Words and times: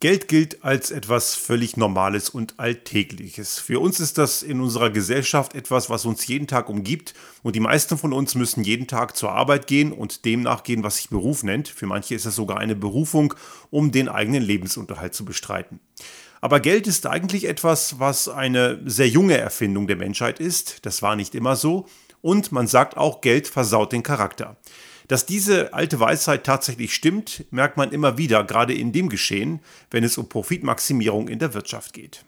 Geld 0.00 0.28
gilt 0.28 0.64
als 0.64 0.90
etwas 0.90 1.34
völlig 1.34 1.76
Normales 1.76 2.30
und 2.30 2.58
Alltägliches. 2.58 3.58
Für 3.58 3.80
uns 3.80 4.00
ist 4.00 4.16
das 4.16 4.42
in 4.42 4.62
unserer 4.62 4.88
Gesellschaft 4.88 5.54
etwas, 5.54 5.90
was 5.90 6.06
uns 6.06 6.26
jeden 6.26 6.46
Tag 6.46 6.70
umgibt 6.70 7.12
und 7.42 7.54
die 7.54 7.60
meisten 7.60 7.98
von 7.98 8.14
uns 8.14 8.34
müssen 8.34 8.64
jeden 8.64 8.86
Tag 8.86 9.14
zur 9.14 9.32
Arbeit 9.32 9.66
gehen 9.66 9.92
und 9.92 10.24
dem 10.24 10.40
nachgehen, 10.40 10.82
was 10.82 10.96
sich 10.96 11.10
Beruf 11.10 11.42
nennt. 11.42 11.68
Für 11.68 11.84
manche 11.84 12.14
ist 12.14 12.24
es 12.24 12.34
sogar 12.34 12.56
eine 12.56 12.76
Berufung, 12.76 13.34
um 13.68 13.92
den 13.92 14.08
eigenen 14.08 14.42
Lebensunterhalt 14.42 15.12
zu 15.12 15.26
bestreiten. 15.26 15.80
Aber 16.40 16.60
Geld 16.60 16.86
ist 16.86 17.06
eigentlich 17.06 17.44
etwas, 17.46 17.98
was 17.98 18.26
eine 18.26 18.80
sehr 18.86 19.08
junge 19.08 19.36
Erfindung 19.36 19.86
der 19.86 19.96
Menschheit 19.96 20.40
ist. 20.40 20.86
Das 20.86 21.02
war 21.02 21.14
nicht 21.14 21.34
immer 21.34 21.56
so. 21.56 21.84
Und 22.22 22.52
man 22.52 22.66
sagt 22.66 22.96
auch, 22.96 23.20
Geld 23.20 23.48
versaut 23.48 23.92
den 23.92 24.02
Charakter. 24.02 24.56
Dass 25.10 25.26
diese 25.26 25.74
alte 25.74 25.98
Weisheit 25.98 26.44
tatsächlich 26.44 26.94
stimmt, 26.94 27.44
merkt 27.50 27.76
man 27.76 27.90
immer 27.90 28.16
wieder, 28.16 28.44
gerade 28.44 28.74
in 28.74 28.92
dem 28.92 29.08
Geschehen, 29.08 29.58
wenn 29.90 30.04
es 30.04 30.16
um 30.16 30.28
Profitmaximierung 30.28 31.26
in 31.26 31.40
der 31.40 31.52
Wirtschaft 31.52 31.94
geht. 31.94 32.24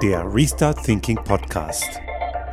Der 0.00 0.32
Restart 0.32 0.84
Thinking 0.84 1.16
Podcast. 1.24 2.00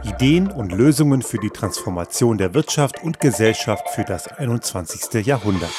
Ideen 0.04 0.50
und 0.50 0.72
Lösungen 0.72 1.22
für 1.22 1.38
die 1.38 1.52
Transformation 1.52 2.40
der 2.40 2.56
Wirtschaft 2.56 3.04
und 3.04 3.20
Gesellschaft 3.20 3.88
für 3.90 4.06
das 4.06 4.28
21. 4.30 5.24
Jahrhundert. 5.28 5.70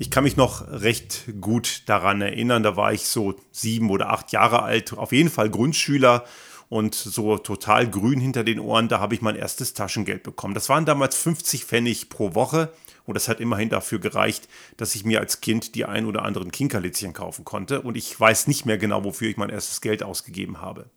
Ich 0.00 0.12
kann 0.12 0.22
mich 0.22 0.36
noch 0.36 0.68
recht 0.68 1.24
gut 1.40 1.82
daran 1.86 2.20
erinnern, 2.20 2.62
da 2.62 2.76
war 2.76 2.92
ich 2.92 3.08
so 3.08 3.34
sieben 3.50 3.90
oder 3.90 4.10
acht 4.10 4.30
Jahre 4.30 4.62
alt, 4.62 4.92
auf 4.92 5.10
jeden 5.10 5.28
Fall 5.28 5.50
Grundschüler 5.50 6.24
und 6.68 6.94
so 6.94 7.36
total 7.36 7.90
grün 7.90 8.20
hinter 8.20 8.44
den 8.44 8.60
Ohren, 8.60 8.86
da 8.86 9.00
habe 9.00 9.16
ich 9.16 9.22
mein 9.22 9.34
erstes 9.34 9.74
Taschengeld 9.74 10.22
bekommen. 10.22 10.54
Das 10.54 10.68
waren 10.68 10.84
damals 10.84 11.16
50 11.16 11.64
Pfennig 11.64 12.10
pro 12.10 12.36
Woche 12.36 12.72
und 13.06 13.14
das 13.14 13.26
hat 13.26 13.40
immerhin 13.40 13.70
dafür 13.70 13.98
gereicht, 13.98 14.48
dass 14.76 14.94
ich 14.94 15.04
mir 15.04 15.18
als 15.18 15.40
Kind 15.40 15.74
die 15.74 15.84
ein 15.84 16.06
oder 16.06 16.22
anderen 16.24 16.52
Kinkerlitzchen 16.52 17.12
kaufen 17.12 17.44
konnte 17.44 17.80
und 17.80 17.96
ich 17.96 18.18
weiß 18.20 18.46
nicht 18.46 18.66
mehr 18.66 18.78
genau, 18.78 19.02
wofür 19.02 19.28
ich 19.28 19.36
mein 19.36 19.50
erstes 19.50 19.80
Geld 19.80 20.04
ausgegeben 20.04 20.60
habe. 20.60 20.90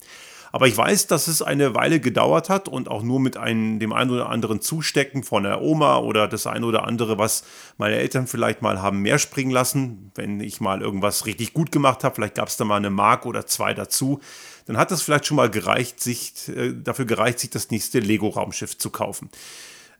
Aber 0.52 0.68
ich 0.68 0.76
weiß, 0.76 1.08
dass 1.08 1.28
es 1.28 1.42
eine 1.42 1.76
Weile 1.76 2.00
gedauert 2.00 2.50
hat 2.50 2.68
und 2.68 2.90
auch 2.90 3.04
nur 3.04 3.20
mit 3.20 3.38
einem, 3.38 3.80
dem 3.80 3.94
einen 3.94 4.12
oder 4.12 4.30
anderen 4.30 4.62
Zustecken 4.62 5.24
von 5.24 5.44
der 5.44 5.62
Oma 5.62 5.98
oder 5.98 6.28
das 6.28 6.46
eine 6.46 6.66
oder 6.66 6.86
andere, 6.86 7.18
was 7.18 7.44
meine 7.78 7.96
Eltern 7.96 8.28
vielleicht 8.28 8.62
mal 8.62 8.82
haben 8.82 9.00
mehr 9.00 9.18
springen 9.18 9.52
lassen, 9.52 10.12
wenn 10.16 10.42
ich 10.42 10.60
mal 10.60 10.82
irgendwas 10.82 11.26
richtig 11.26 11.54
gut 11.54 11.72
gemacht 11.72 12.04
habe, 12.04 12.16
vielleicht 12.16 12.36
gab 12.36 12.50
es 12.50 12.58
da 12.58 12.66
mal 12.66 12.78
eine 12.78 12.90
Mark 12.90 13.26
oder 13.26 13.46
zwei 13.46 13.74
dazu, 13.74 14.20
dann 14.66 14.78
hat 14.78 14.92
das 14.92 15.02
vielleicht 15.02 15.26
schon 15.26 15.38
mal 15.38 15.50
gereicht, 15.50 16.02
sich, 16.02 16.50
äh, 16.50 16.74
dafür 16.74 17.06
gereicht, 17.06 17.40
sich 17.40 17.50
das 17.50 17.72
nächste 17.72 18.00
Lego-Raumschiff 18.00 18.78
zu 18.78 18.90
kaufen. 18.90 19.30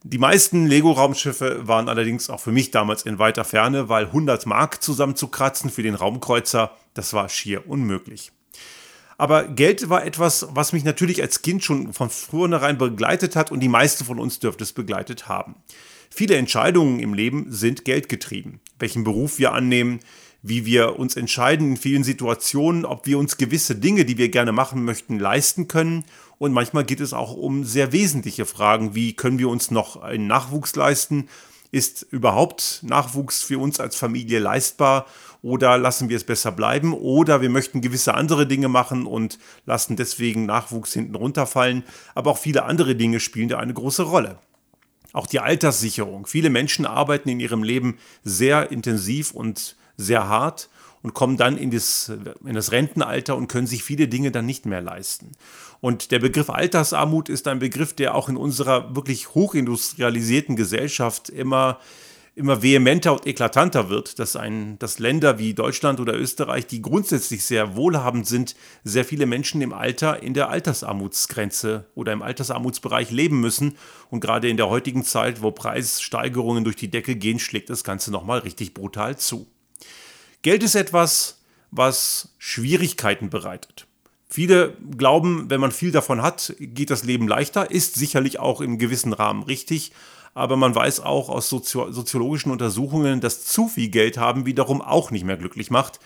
Die 0.04 0.18
meisten 0.18 0.66
Lego-Raumschiffe 0.66 1.68
waren 1.68 1.88
allerdings 1.88 2.30
auch 2.30 2.40
für 2.40 2.52
mich 2.52 2.72
damals 2.72 3.04
in 3.04 3.20
weiter 3.20 3.44
Ferne, 3.46 3.88
weil 3.88 4.06
100 4.06 4.48
Mark 4.48 4.82
zusammenzukratzen 4.82 5.70
für 5.70 5.84
den 5.84 5.94
Raumkreuzer, 5.94 6.76
das 6.96 7.14
war 7.14 7.30
schier 7.30 7.68
unmöglich. 7.70 8.32
Aber 9.22 9.44
Geld 9.44 9.88
war 9.88 10.04
etwas, 10.04 10.48
was 10.50 10.74
mich 10.74 10.84
natürlich 10.84 11.22
als 11.22 11.44
Kind 11.44 11.64
schon 11.64 11.94
von 11.94 12.10
vornherein 12.10 12.80
begleitet 12.80 13.36
hat 13.36 13.52
und 13.52 13.60
die 13.60 13.68
meisten 13.68 14.04
von 14.04 14.18
uns 14.18 14.40
dürfte 14.40 14.64
es 14.64 14.74
begleitet 14.74 15.28
haben. 15.28 15.58
Viele 16.10 16.38
Entscheidungen 16.38 17.00
im 17.00 17.14
Leben 17.14 17.46
sind 17.52 17.86
geldgetrieben. 17.86 18.62
Welchen 18.80 19.04
Beruf 19.04 19.38
wir 19.38 19.54
annehmen, 19.54 20.00
wie 20.42 20.66
wir 20.66 20.98
uns 20.98 21.16
entscheiden 21.16 21.74
in 21.74 21.78
vielen 21.78 22.04
Situationen, 22.04 22.84
ob 22.84 23.06
wir 23.06 23.20
uns 23.20 23.38
gewisse 23.38 23.76
Dinge, 23.76 24.06
die 24.06 24.18
wir 24.18 24.30
gerne 24.30 24.54
machen 24.54 24.86
möchten, 24.86 25.20
leisten 25.20 25.68
können. 25.68 26.04
Und 26.40 26.52
manchmal 26.52 26.84
geht 26.84 27.00
es 27.00 27.14
auch 27.14 27.36
um 27.36 27.64
sehr 27.64 27.92
wesentliche 27.92 28.48
Fragen, 28.48 28.96
wie 28.96 29.14
können 29.14 29.38
wir 29.38 29.50
uns 29.50 29.70
noch 29.70 29.98
einen 29.98 30.26
Nachwuchs 30.26 30.76
leisten 30.76 31.28
ist 31.72 32.06
überhaupt 32.12 32.80
Nachwuchs 32.84 33.42
für 33.42 33.58
uns 33.58 33.80
als 33.80 33.96
Familie 33.96 34.40
leistbar 34.40 35.06
oder 35.42 35.78
lassen 35.78 36.10
wir 36.10 36.18
es 36.18 36.24
besser 36.24 36.52
bleiben 36.52 36.94
oder 36.94 37.42
wir 37.42 37.50
möchten 37.50 37.82
gewisse 37.82 38.14
andere 38.14 38.46
Dinge 38.46 38.68
machen 38.68 39.06
und 39.06 39.40
lassen 39.66 39.96
deswegen 39.96 40.46
Nachwuchs 40.46 40.94
hinten 40.94 41.16
runterfallen. 41.16 41.84
Aber 42.14 42.32
auch 42.32 42.38
viele 42.38 42.64
andere 42.64 42.96
Dinge 42.96 43.20
spielen 43.20 43.50
da 43.50 43.58
eine 43.58 43.74
große 43.74 44.04
Rolle. 44.04 44.38
Auch 45.14 45.28
die 45.28 45.40
Alterssicherung. 45.40 46.26
Viele 46.26 46.50
Menschen 46.50 46.86
arbeiten 46.86 47.30
in 47.30 47.40
ihrem 47.40 47.64
Leben 47.64 47.98
sehr 48.24 48.72
intensiv 48.72 49.32
und 49.32 49.76
sehr 49.98 50.28
hart 50.28 50.70
und 51.02 51.14
kommen 51.14 51.38
dann 51.38 51.58
in 51.58 51.72
das, 51.72 52.12
in 52.46 52.54
das 52.54 52.72
Rentenalter 52.72 53.36
und 53.36 53.48
können 53.48 53.68
sich 53.68 53.84
viele 53.84 54.08
Dinge 54.08 54.32
dann 54.32 54.46
nicht 54.46 54.66
mehr 54.66 54.82
leisten. 54.82 55.32
Und 55.82 56.12
der 56.12 56.20
Begriff 56.20 56.50
Altersarmut 56.50 57.28
ist 57.28 57.48
ein 57.48 57.60
Begriff, 57.60 57.94
der 57.94 58.14
auch 58.14 58.30
in 58.30 58.38
unserer 58.38 58.96
wirklich 58.96 59.34
hochindustrialisierten 59.34 60.56
Gesellschaft 60.56 61.30
immer 61.30 61.80
immer 62.34 62.62
vehementer 62.62 63.12
und 63.12 63.28
eklatanter 63.28 63.90
wird, 63.90 64.18
dass, 64.18 64.36
ein, 64.36 64.80
dass 64.80 65.00
Länder 65.00 65.38
wie 65.38 65.54
Deutschland 65.54 66.00
oder 66.00 66.18
Österreich, 66.18 66.66
die 66.66 66.82
grundsätzlich 66.82 67.44
sehr 67.44 67.76
wohlhabend 67.76 68.26
sind, 68.26 68.56
sehr 68.84 69.04
viele 69.04 69.26
Menschen 69.26 69.62
im 69.62 69.74
Alter 69.74 70.24
in 70.24 70.34
der 70.34 70.50
Altersarmutsgrenze 70.50 71.86
oder 71.94 72.14
im 72.14 72.22
Altersarmutsbereich 72.22 73.12
leben 73.12 73.42
müssen. 73.42 73.78
Und 74.10 74.22
gerade 74.22 74.50
in 74.50 74.58
der 74.58 74.70
heutigen 74.70 75.04
Zeit, 75.04 75.42
wo 75.42 75.52
Preissteigerungen 75.52 76.64
durch 76.64 76.78
die 76.78 76.90
Decke 76.90 77.16
gehen, 77.16 77.40
schlägt 77.40 77.70
das 77.70 77.84
Ganze 77.84 78.12
nochmal 78.12 78.40
richtig 78.40 78.74
brutal 78.74 79.18
zu. 79.18 79.48
Geld 80.42 80.64
ist 80.64 80.76
etwas, 80.76 81.42
was 81.70 82.34
Schwierigkeiten 82.38 83.30
bereitet. 83.30 83.88
Viele 84.30 84.78
glauben, 84.98 85.50
wenn 85.50 85.60
man 85.60 85.72
viel 85.72 85.92
davon 85.92 86.22
hat, 86.22 86.56
geht 86.58 86.90
das 86.90 87.04
Leben 87.04 87.28
leichter, 87.28 87.70
ist 87.70 87.96
sicherlich 87.96 88.40
auch 88.40 88.62
im 88.62 88.78
gewissen 88.78 89.12
Rahmen 89.12 89.44
richtig, 89.44 89.92
aber 90.34 90.56
man 90.56 90.74
weiß 90.74 91.02
auch 91.02 91.30
aus 91.30 91.50
sozio 91.50 91.92
soziologischen 91.92 92.52
Untersuchungen, 92.52 93.22
dass 93.22 93.46
zu 93.46 93.68
viel 93.68 93.90
Geld 93.90 94.18
haben 94.18 94.46
wiederum 94.46 94.82
auch 94.82 95.12
nicht 95.12 95.26
mehr 95.26 95.38
glücklich 95.38 95.72
macht. 95.72 96.00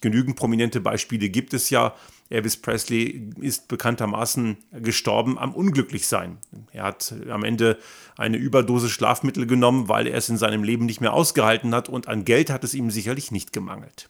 Genügend 0.00 0.36
prominente 0.36 0.80
Beispiele 0.80 1.28
gibt 1.28 1.54
es 1.54 1.70
ja. 1.70 1.94
Elvis 2.28 2.56
Presley 2.56 3.30
ist 3.40 3.68
bekanntermaßen 3.68 4.56
gestorben 4.80 5.38
am 5.38 5.54
Unglücklichsein. 5.54 6.38
Er 6.72 6.84
hat 6.84 7.14
am 7.28 7.44
Ende 7.44 7.78
eine 8.16 8.38
Überdose 8.38 8.88
Schlafmittel 8.88 9.46
genommen, 9.46 9.88
weil 9.88 10.06
er 10.06 10.16
es 10.16 10.28
in 10.28 10.38
seinem 10.38 10.64
Leben 10.64 10.86
nicht 10.86 11.00
mehr 11.00 11.12
ausgehalten 11.12 11.74
hat 11.74 11.88
und 11.88 12.08
an 12.08 12.24
Geld 12.24 12.50
hat 12.50 12.64
es 12.64 12.74
ihm 12.74 12.90
sicherlich 12.90 13.30
nicht 13.32 13.52
gemangelt. 13.52 14.08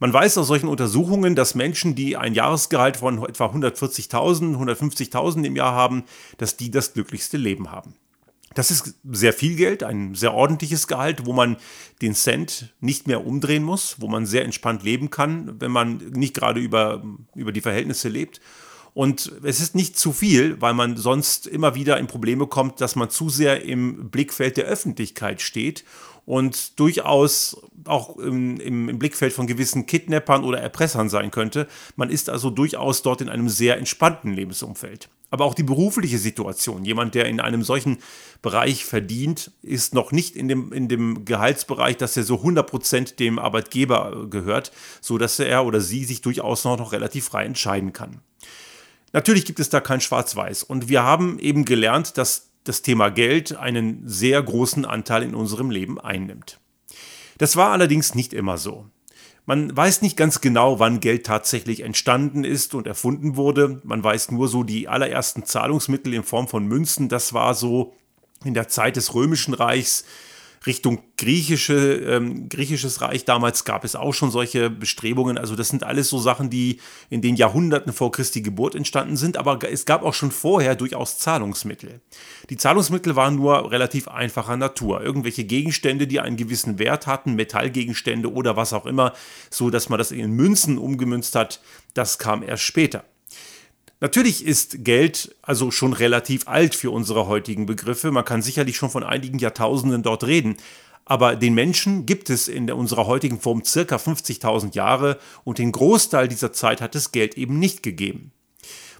Man 0.00 0.12
weiß 0.12 0.38
aus 0.38 0.46
solchen 0.46 0.68
Untersuchungen, 0.68 1.34
dass 1.34 1.54
Menschen, 1.54 1.94
die 1.94 2.16
ein 2.16 2.34
Jahresgehalt 2.34 2.98
von 2.98 3.24
etwa 3.24 3.46
140.000, 3.46 4.56
150.000 4.56 5.44
im 5.44 5.56
Jahr 5.56 5.72
haben, 5.72 6.04
dass 6.38 6.56
die 6.56 6.70
das 6.70 6.92
glücklichste 6.92 7.36
Leben 7.36 7.72
haben. 7.72 7.94
Das 8.54 8.70
ist 8.70 8.94
sehr 9.04 9.32
viel 9.32 9.56
Geld, 9.56 9.82
ein 9.82 10.14
sehr 10.14 10.34
ordentliches 10.34 10.86
Gehalt, 10.86 11.26
wo 11.26 11.32
man 11.32 11.56
den 12.00 12.14
Cent 12.14 12.74
nicht 12.80 13.06
mehr 13.06 13.26
umdrehen 13.26 13.62
muss, 13.62 14.00
wo 14.00 14.08
man 14.08 14.26
sehr 14.26 14.44
entspannt 14.44 14.82
leben 14.82 15.10
kann, 15.10 15.60
wenn 15.60 15.70
man 15.70 15.98
nicht 16.12 16.34
gerade 16.34 16.60
über, 16.60 17.02
über 17.34 17.52
die 17.52 17.60
Verhältnisse 17.60 18.08
lebt. 18.08 18.40
Und 18.94 19.32
es 19.44 19.60
ist 19.60 19.74
nicht 19.74 19.96
zu 19.96 20.12
viel, 20.12 20.60
weil 20.60 20.74
man 20.74 20.96
sonst 20.96 21.46
immer 21.46 21.74
wieder 21.74 21.98
in 21.98 22.08
Probleme 22.08 22.46
kommt, 22.46 22.80
dass 22.80 22.96
man 22.96 23.10
zu 23.10 23.28
sehr 23.28 23.62
im 23.62 24.10
Blickfeld 24.10 24.56
der 24.56 24.64
Öffentlichkeit 24.64 25.40
steht 25.40 25.84
und 26.28 26.78
durchaus 26.78 27.56
auch 27.84 28.18
im, 28.18 28.60
im, 28.60 28.98
Blickfeld 28.98 29.32
von 29.32 29.46
gewissen 29.46 29.86
Kidnappern 29.86 30.44
oder 30.44 30.58
Erpressern 30.60 31.08
sein 31.08 31.30
könnte. 31.30 31.66
Man 31.96 32.10
ist 32.10 32.28
also 32.28 32.50
durchaus 32.50 33.02
dort 33.02 33.20
in 33.20 33.28
einem 33.28 33.48
sehr 33.48 33.78
entspannten 33.78 34.34
Lebensumfeld. 34.34 35.08
Aber 35.30 35.44
auch 35.44 35.54
die 35.54 35.62
berufliche 35.62 36.18
Situation. 36.18 36.84
Jemand, 36.84 37.14
der 37.14 37.26
in 37.26 37.40
einem 37.40 37.62
solchen 37.62 37.98
Bereich 38.40 38.84
verdient, 38.84 39.50
ist 39.62 39.94
noch 39.94 40.12
nicht 40.12 40.36
in 40.36 40.46
dem, 40.46 40.72
in 40.72 40.88
dem 40.88 41.24
Gehaltsbereich, 41.24 41.96
dass 41.96 42.16
er 42.16 42.22
so 42.22 42.36
100% 42.36 43.16
dem 43.16 43.38
Arbeitgeber 43.38 44.26
gehört, 44.30 44.70
sodass 45.00 45.38
er 45.40 45.64
oder 45.66 45.80
sie 45.80 46.04
sich 46.04 46.20
durchaus 46.20 46.64
noch, 46.64 46.78
noch 46.78 46.92
relativ 46.92 47.24
frei 47.24 47.44
entscheiden 47.44 47.92
kann. 47.92 48.20
Natürlich 49.12 49.44
gibt 49.44 49.58
es 49.58 49.70
da 49.70 49.80
kein 49.80 50.00
Schwarz-Weiß. 50.00 50.62
Und 50.62 50.88
wir 50.88 51.02
haben 51.02 51.38
eben 51.38 51.64
gelernt, 51.64 52.16
dass 52.16 52.50
das 52.64 52.82
Thema 52.82 53.08
Geld 53.08 53.56
einen 53.56 54.02
sehr 54.06 54.42
großen 54.42 54.84
Anteil 54.84 55.22
in 55.22 55.34
unserem 55.34 55.70
Leben 55.70 55.98
einnimmt. 55.98 56.60
Das 57.38 57.56
war 57.56 57.70
allerdings 57.70 58.14
nicht 58.14 58.32
immer 58.32 58.58
so. 58.58 58.86
Man 59.46 59.74
weiß 59.74 60.02
nicht 60.02 60.18
ganz 60.18 60.42
genau, 60.42 60.78
wann 60.78 61.00
Geld 61.00 61.24
tatsächlich 61.24 61.80
entstanden 61.80 62.44
ist 62.44 62.74
und 62.74 62.86
erfunden 62.86 63.36
wurde. 63.36 63.80
Man 63.82 64.04
weiß 64.04 64.30
nur 64.30 64.46
so 64.46 64.62
die 64.62 64.88
allerersten 64.88 65.46
Zahlungsmittel 65.46 66.12
in 66.12 66.22
Form 66.22 66.48
von 66.48 66.66
Münzen. 66.66 67.08
Das 67.08 67.32
war 67.32 67.54
so 67.54 67.94
in 68.44 68.54
der 68.54 68.68
Zeit 68.68 68.96
des 68.96 69.14
Römischen 69.14 69.54
Reichs 69.54 70.04
Richtung 70.66 71.02
griechische, 71.16 71.94
ähm, 71.94 72.48
griechisches 72.48 73.00
Reich 73.00 73.24
damals 73.24 73.64
gab 73.64 73.84
es 73.84 73.94
auch 73.94 74.12
schon 74.12 74.30
solche 74.30 74.70
Bestrebungen. 74.70 75.38
Also 75.38 75.54
das 75.54 75.68
sind 75.68 75.84
alles 75.84 76.08
so 76.08 76.18
Sachen, 76.18 76.50
die 76.50 76.80
in 77.10 77.22
den 77.22 77.36
Jahrhunderten 77.36 77.92
vor 77.92 78.10
Christi 78.10 78.42
Geburt 78.42 78.74
entstanden 78.74 79.16
sind. 79.16 79.36
Aber 79.36 79.58
es 79.70 79.86
gab 79.86 80.02
auch 80.02 80.14
schon 80.14 80.30
vorher 80.30 80.74
durchaus 80.74 81.18
Zahlungsmittel. 81.18 82.00
Die 82.50 82.56
Zahlungsmittel 82.56 83.14
waren 83.14 83.36
nur 83.36 83.70
relativ 83.70 84.08
einfacher 84.08 84.56
Natur. 84.56 85.00
Irgendwelche 85.00 85.44
Gegenstände, 85.44 86.06
die 86.06 86.20
einen 86.20 86.36
gewissen 86.36 86.78
Wert 86.78 87.06
hatten, 87.06 87.34
Metallgegenstände 87.34 88.32
oder 88.32 88.56
was 88.56 88.72
auch 88.72 88.86
immer, 88.86 89.12
so 89.50 89.70
dass 89.70 89.88
man 89.88 89.98
das 89.98 90.10
in 90.10 90.32
Münzen 90.32 90.78
umgemünzt 90.78 91.34
hat, 91.34 91.60
das 91.94 92.18
kam 92.18 92.42
erst 92.42 92.64
später. 92.64 93.04
Natürlich 94.00 94.46
ist 94.46 94.84
Geld 94.84 95.34
also 95.42 95.70
schon 95.72 95.92
relativ 95.92 96.46
alt 96.46 96.76
für 96.76 96.92
unsere 96.92 97.26
heutigen 97.26 97.66
Begriffe. 97.66 98.12
Man 98.12 98.24
kann 98.24 98.42
sicherlich 98.42 98.76
schon 98.76 98.90
von 98.90 99.02
einigen 99.02 99.38
Jahrtausenden 99.38 100.02
dort 100.02 100.24
reden. 100.24 100.56
Aber 101.04 101.36
den 101.36 101.54
Menschen 101.54 102.06
gibt 102.06 102.30
es 102.30 102.48
in 102.48 102.70
unserer 102.70 103.06
heutigen 103.06 103.40
Form 103.40 103.64
circa 103.64 103.96
50.000 103.96 104.74
Jahre 104.74 105.18
und 105.42 105.58
den 105.58 105.72
Großteil 105.72 106.28
dieser 106.28 106.52
Zeit 106.52 106.80
hat 106.80 106.94
es 106.94 107.12
Geld 107.12 107.36
eben 107.38 107.58
nicht 107.58 107.82
gegeben. 107.82 108.30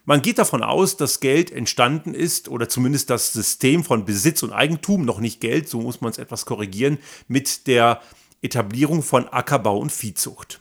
Man 0.06 0.22
geht 0.22 0.38
davon 0.38 0.62
aus, 0.62 0.96
dass 0.96 1.20
Geld 1.20 1.52
entstanden 1.52 2.14
ist 2.14 2.48
oder 2.48 2.66
zumindest 2.70 3.10
das 3.10 3.34
System 3.34 3.84
von 3.84 4.06
Besitz 4.06 4.42
und 4.42 4.52
Eigentum, 4.52 5.04
noch 5.04 5.20
nicht 5.20 5.38
Geld, 5.38 5.68
so 5.68 5.82
muss 5.82 6.00
man 6.00 6.10
es 6.10 6.16
etwas 6.16 6.46
korrigieren, 6.46 6.96
mit 7.28 7.66
der 7.66 8.00
Etablierung 8.40 9.02
von 9.02 9.28
Ackerbau 9.28 9.78
und 9.78 9.92
Viehzucht. 9.92 10.60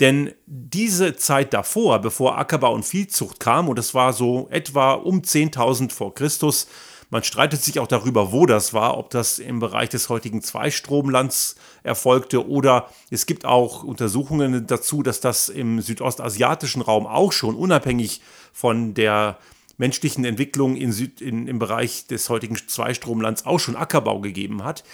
Denn 0.00 0.32
diese 0.46 1.16
Zeit 1.16 1.54
davor, 1.54 2.00
bevor 2.00 2.38
Ackerbau 2.38 2.74
und 2.74 2.84
Viehzucht 2.84 3.40
kam, 3.40 3.68
und 3.68 3.78
das 3.78 3.94
war 3.94 4.12
so 4.12 4.48
etwa 4.50 4.92
um 4.94 5.20
10.000 5.20 5.92
vor 5.92 6.14
Christus, 6.14 6.66
man 7.10 7.22
streitet 7.22 7.62
sich 7.62 7.80
auch 7.80 7.86
darüber, 7.86 8.32
wo 8.32 8.44
das 8.44 8.74
war, 8.74 8.98
ob 8.98 9.08
das 9.08 9.38
im 9.38 9.60
Bereich 9.60 9.88
des 9.88 10.10
heutigen 10.10 10.42
Zweistromlands 10.42 11.56
erfolgte 11.82 12.46
oder 12.46 12.90
es 13.10 13.24
gibt 13.24 13.46
auch 13.46 13.82
Untersuchungen 13.82 14.66
dazu, 14.66 15.02
dass 15.02 15.20
das 15.20 15.48
im 15.48 15.80
südostasiatischen 15.80 16.82
Raum 16.82 17.06
auch 17.06 17.32
schon 17.32 17.54
unabhängig 17.54 18.20
von 18.52 18.92
der 18.92 19.38
menschlichen 19.78 20.26
Entwicklung 20.26 20.76
in 20.76 20.92
Süd, 20.92 21.22
in, 21.22 21.48
im 21.48 21.58
Bereich 21.58 22.06
des 22.08 22.28
heutigen 22.28 22.56
Zweistromlands 22.56 23.46
auch 23.46 23.58
schon 23.58 23.76
Ackerbau 23.76 24.20
gegeben 24.20 24.64
hat, 24.64 24.84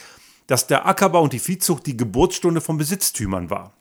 dass 0.47 0.69
der 0.69 0.87
Ackerbau 0.87 1.23
und 1.23 1.33
die 1.33 1.39
Viehzucht 1.41 1.87
die 1.87 1.97
Geburtsstunde 1.97 2.61
von 2.61 2.77
Besitztümern 2.77 3.51
war. 3.51 3.73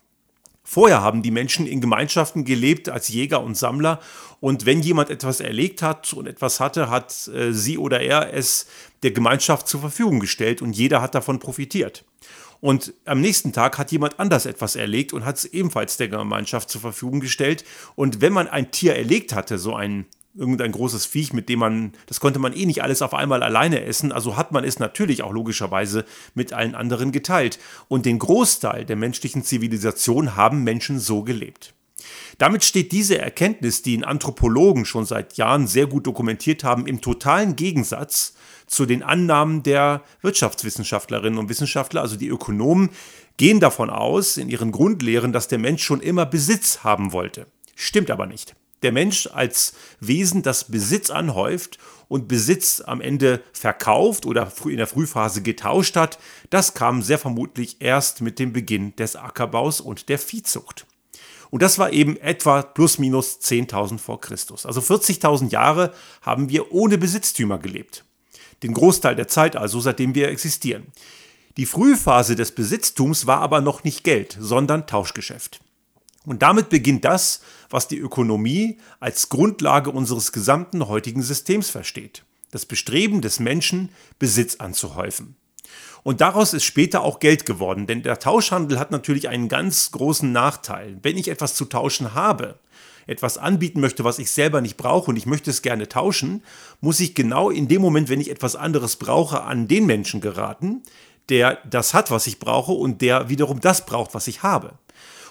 Vorher 0.66 1.02
haben 1.02 1.22
die 1.22 1.30
Menschen 1.30 1.66
in 1.66 1.82
Gemeinschaften 1.82 2.44
gelebt 2.44 2.88
als 2.88 3.08
Jäger 3.08 3.42
und 3.42 3.54
Sammler 3.54 4.00
und 4.40 4.64
wenn 4.64 4.80
jemand 4.80 5.10
etwas 5.10 5.40
erlegt 5.40 5.82
hat 5.82 6.12
und 6.14 6.26
etwas 6.26 6.58
hatte, 6.58 6.88
hat 6.88 7.28
äh, 7.28 7.52
sie 7.52 7.76
oder 7.76 8.00
er 8.00 8.32
es 8.32 8.66
der 9.02 9.10
Gemeinschaft 9.10 9.68
zur 9.68 9.80
Verfügung 9.80 10.20
gestellt 10.20 10.62
und 10.62 10.72
jeder 10.72 11.02
hat 11.02 11.14
davon 11.14 11.38
profitiert. 11.38 12.04
Und 12.62 12.94
am 13.04 13.20
nächsten 13.20 13.52
Tag 13.52 13.76
hat 13.76 13.92
jemand 13.92 14.18
anders 14.18 14.46
etwas 14.46 14.74
erlegt 14.74 15.12
und 15.12 15.26
hat 15.26 15.36
es 15.36 15.44
ebenfalls 15.44 15.98
der 15.98 16.08
Gemeinschaft 16.08 16.70
zur 16.70 16.80
Verfügung 16.80 17.20
gestellt. 17.20 17.62
Und 17.94 18.22
wenn 18.22 18.32
man 18.32 18.48
ein 18.48 18.70
Tier 18.70 18.96
erlegt 18.96 19.34
hatte, 19.34 19.58
so 19.58 19.74
ein 19.74 20.06
irgendein 20.36 20.72
großes 20.72 21.06
Viech, 21.06 21.32
mit 21.32 21.48
dem 21.48 21.60
man, 21.60 21.92
das 22.06 22.20
konnte 22.20 22.38
man 22.38 22.52
eh 22.52 22.66
nicht 22.66 22.82
alles 22.82 23.02
auf 23.02 23.14
einmal 23.14 23.42
alleine 23.42 23.84
essen, 23.84 24.12
also 24.12 24.36
hat 24.36 24.52
man 24.52 24.64
es 24.64 24.78
natürlich 24.78 25.22
auch 25.22 25.32
logischerweise 25.32 26.04
mit 26.34 26.52
allen 26.52 26.74
anderen 26.74 27.12
geteilt. 27.12 27.58
Und 27.88 28.06
den 28.06 28.18
Großteil 28.18 28.84
der 28.84 28.96
menschlichen 28.96 29.44
Zivilisation 29.44 30.36
haben 30.36 30.64
Menschen 30.64 30.98
so 30.98 31.22
gelebt. 31.22 31.74
Damit 32.38 32.64
steht 32.64 32.92
diese 32.92 33.18
Erkenntnis, 33.18 33.82
die 33.82 33.94
in 33.94 34.04
Anthropologen 34.04 34.84
schon 34.84 35.06
seit 35.06 35.36
Jahren 35.36 35.66
sehr 35.66 35.86
gut 35.86 36.06
dokumentiert 36.06 36.64
haben, 36.64 36.86
im 36.86 37.00
totalen 37.00 37.56
Gegensatz 37.56 38.34
zu 38.66 38.86
den 38.86 39.02
Annahmen 39.02 39.62
der 39.62 40.02
Wirtschaftswissenschaftlerinnen 40.20 41.38
und 41.38 41.48
Wissenschaftler, 41.48 42.00
also 42.00 42.16
die 42.16 42.28
Ökonomen, 42.28 42.90
gehen 43.36 43.60
davon 43.60 43.88
aus, 43.88 44.36
in 44.36 44.48
ihren 44.48 44.72
Grundlehren, 44.72 45.32
dass 45.32 45.48
der 45.48 45.58
Mensch 45.58 45.82
schon 45.82 46.00
immer 46.00 46.26
Besitz 46.26 46.82
haben 46.82 47.12
wollte. 47.12 47.46
Stimmt 47.76 48.10
aber 48.10 48.26
nicht 48.26 48.54
der 48.84 48.92
Mensch 48.92 49.28
als 49.32 49.74
Wesen, 50.00 50.42
das 50.42 50.70
Besitz 50.70 51.10
anhäuft 51.10 51.78
und 52.08 52.28
Besitz 52.28 52.80
am 52.80 53.00
Ende 53.00 53.42
verkauft 53.52 54.26
oder 54.26 54.52
in 54.66 54.76
der 54.76 54.86
Frühphase 54.86 55.42
getauscht 55.42 55.96
hat, 55.96 56.18
das 56.50 56.74
kam 56.74 57.02
sehr 57.02 57.18
vermutlich 57.18 57.76
erst 57.80 58.20
mit 58.20 58.38
dem 58.38 58.52
Beginn 58.52 58.94
des 58.96 59.16
Ackerbaus 59.16 59.80
und 59.80 60.08
der 60.08 60.18
Viehzucht. 60.18 60.86
Und 61.50 61.62
das 61.62 61.78
war 61.78 61.92
eben 61.92 62.16
etwa 62.16 62.62
plus 62.62 62.98
minus 62.98 63.38
10.000 63.40 63.98
vor 63.98 64.20
Christus. 64.20 64.66
Also 64.66 64.80
40.000 64.80 65.50
Jahre 65.50 65.92
haben 66.22 66.48
wir 66.48 66.72
ohne 66.72 66.98
Besitztümer 66.98 67.58
gelebt. 67.58 68.04
Den 68.62 68.74
Großteil 68.74 69.14
der 69.14 69.28
Zeit 69.28 69.56
also, 69.56 69.80
seitdem 69.80 70.14
wir 70.14 70.28
existieren. 70.28 70.86
Die 71.56 71.66
Frühphase 71.66 72.34
des 72.34 72.52
Besitztums 72.52 73.26
war 73.26 73.40
aber 73.40 73.60
noch 73.60 73.84
nicht 73.84 74.02
Geld, 74.02 74.36
sondern 74.40 74.88
Tauschgeschäft. 74.88 75.60
Und 76.26 76.42
damit 76.42 76.70
beginnt 76.70 77.04
das, 77.04 77.42
was 77.68 77.88
die 77.88 77.98
Ökonomie 77.98 78.78
als 79.00 79.28
Grundlage 79.28 79.90
unseres 79.90 80.32
gesamten 80.32 80.88
heutigen 80.88 81.22
Systems 81.22 81.70
versteht. 81.70 82.24
Das 82.50 82.66
Bestreben 82.66 83.20
des 83.20 83.40
Menschen, 83.40 83.90
Besitz 84.18 84.56
anzuhäufen. 84.56 85.36
Und 86.02 86.20
daraus 86.20 86.52
ist 86.52 86.64
später 86.64 87.02
auch 87.02 87.18
Geld 87.18 87.46
geworden, 87.46 87.86
denn 87.86 88.02
der 88.02 88.18
Tauschhandel 88.18 88.78
hat 88.78 88.90
natürlich 88.90 89.28
einen 89.28 89.48
ganz 89.48 89.90
großen 89.90 90.30
Nachteil. 90.30 90.98
Wenn 91.02 91.16
ich 91.16 91.28
etwas 91.28 91.54
zu 91.54 91.64
tauschen 91.64 92.14
habe, 92.14 92.58
etwas 93.06 93.38
anbieten 93.38 93.80
möchte, 93.80 94.04
was 94.04 94.18
ich 94.18 94.30
selber 94.30 94.60
nicht 94.60 94.76
brauche 94.76 95.10
und 95.10 95.16
ich 95.16 95.26
möchte 95.26 95.50
es 95.50 95.62
gerne 95.62 95.88
tauschen, 95.88 96.42
muss 96.80 97.00
ich 97.00 97.14
genau 97.14 97.50
in 97.50 97.68
dem 97.68 97.82
Moment, 97.82 98.08
wenn 98.08 98.20
ich 98.20 98.30
etwas 98.30 98.56
anderes 98.56 98.96
brauche, 98.96 99.42
an 99.42 99.66
den 99.66 99.86
Menschen 99.86 100.20
geraten, 100.20 100.82
der 101.28 101.58
das 101.68 101.94
hat, 101.94 102.10
was 102.10 102.26
ich 102.26 102.38
brauche 102.38 102.72
und 102.72 103.00
der 103.00 103.28
wiederum 103.28 103.60
das 103.60 103.86
braucht, 103.86 104.14
was 104.14 104.26
ich 104.26 104.42
habe. 104.42 104.74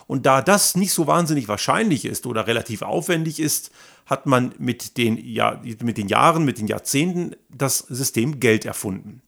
Und 0.08 0.26
da 0.26 0.42
das 0.42 0.76
nicht 0.76 0.94
so 0.94 1.08
wahnsinnig 1.08 1.48
wahrscheinlich 1.48 2.06
ist 2.06 2.26
oder 2.26 2.48
relativ 2.48 2.82
aufwendig 2.82 3.40
ist, 3.40 3.72
hat 4.06 4.26
man 4.26 4.54
mit 4.58 4.98
den, 4.98 5.18
ja, 5.18 5.62
mit 5.82 5.98
den 5.98 6.08
Jahren, 6.08 6.46
mit 6.46 6.60
den 6.60 6.68
Jahrzehnten 6.68 7.36
das 7.50 7.80
System 7.80 8.40
Geld 8.40 8.66
erfunden. 8.66 9.22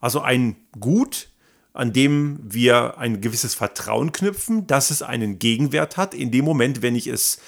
Also 0.00 0.20
ein 0.20 0.56
Gut, 0.78 1.28
an 1.72 1.92
dem 1.92 2.38
wir 2.42 2.98
ein 2.98 3.20
gewisses 3.20 3.54
Vertrauen 3.54 4.12
knüpfen, 4.12 4.66
dass 4.66 4.90
es 4.90 5.02
einen 5.02 5.38
Gegenwert 5.38 5.96
hat, 5.96 6.14
in 6.14 6.30
dem 6.30 6.44
Moment, 6.44 6.82
wenn 6.82 6.96
ich 6.96 7.06
es 7.06 7.38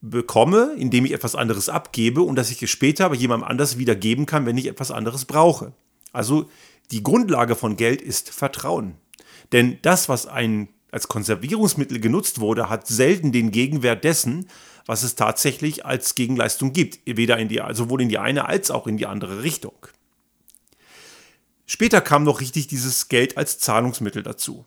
bekomme, 0.00 0.74
indem 0.76 1.04
ich 1.06 1.12
etwas 1.12 1.34
anderes 1.34 1.68
abgebe 1.68 2.22
und 2.22 2.36
dass 2.36 2.50
ich 2.50 2.62
es 2.62 2.70
später 2.70 3.06
aber 3.06 3.14
jemandem 3.14 3.48
anders 3.48 3.78
wieder 3.78 3.94
geben 3.94 4.26
kann, 4.26 4.46
wenn 4.46 4.58
ich 4.58 4.66
etwas 4.66 4.90
anderes 4.90 5.24
brauche. 5.24 5.72
Also 6.12 6.48
die 6.90 7.02
Grundlage 7.02 7.54
von 7.54 7.76
Geld 7.76 8.00
ist 8.02 8.30
Vertrauen. 8.30 8.94
Denn 9.52 9.78
das, 9.82 10.08
was 10.08 10.26
ein 10.26 10.68
als 10.90 11.08
Konservierungsmittel 11.08 12.00
genutzt 12.00 12.40
wurde, 12.40 12.68
hat 12.70 12.86
selten 12.86 13.32
den 13.32 13.50
Gegenwert 13.50 14.04
dessen, 14.04 14.48
was 14.86 15.02
es 15.02 15.14
tatsächlich 15.14 15.84
als 15.84 16.14
Gegenleistung 16.14 16.72
gibt, 16.72 17.00
weder 17.04 17.38
in 17.38 17.48
die, 17.48 17.62
sowohl 17.72 18.02
in 18.02 18.08
die 18.08 18.18
eine 18.18 18.46
als 18.46 18.70
auch 18.70 18.86
in 18.86 18.96
die 18.96 19.06
andere 19.06 19.42
Richtung. 19.42 19.74
Später 21.66 22.00
kam 22.00 22.24
noch 22.24 22.40
richtig 22.40 22.66
dieses 22.66 23.08
Geld 23.08 23.36
als 23.36 23.58
Zahlungsmittel 23.58 24.22
dazu. 24.22 24.64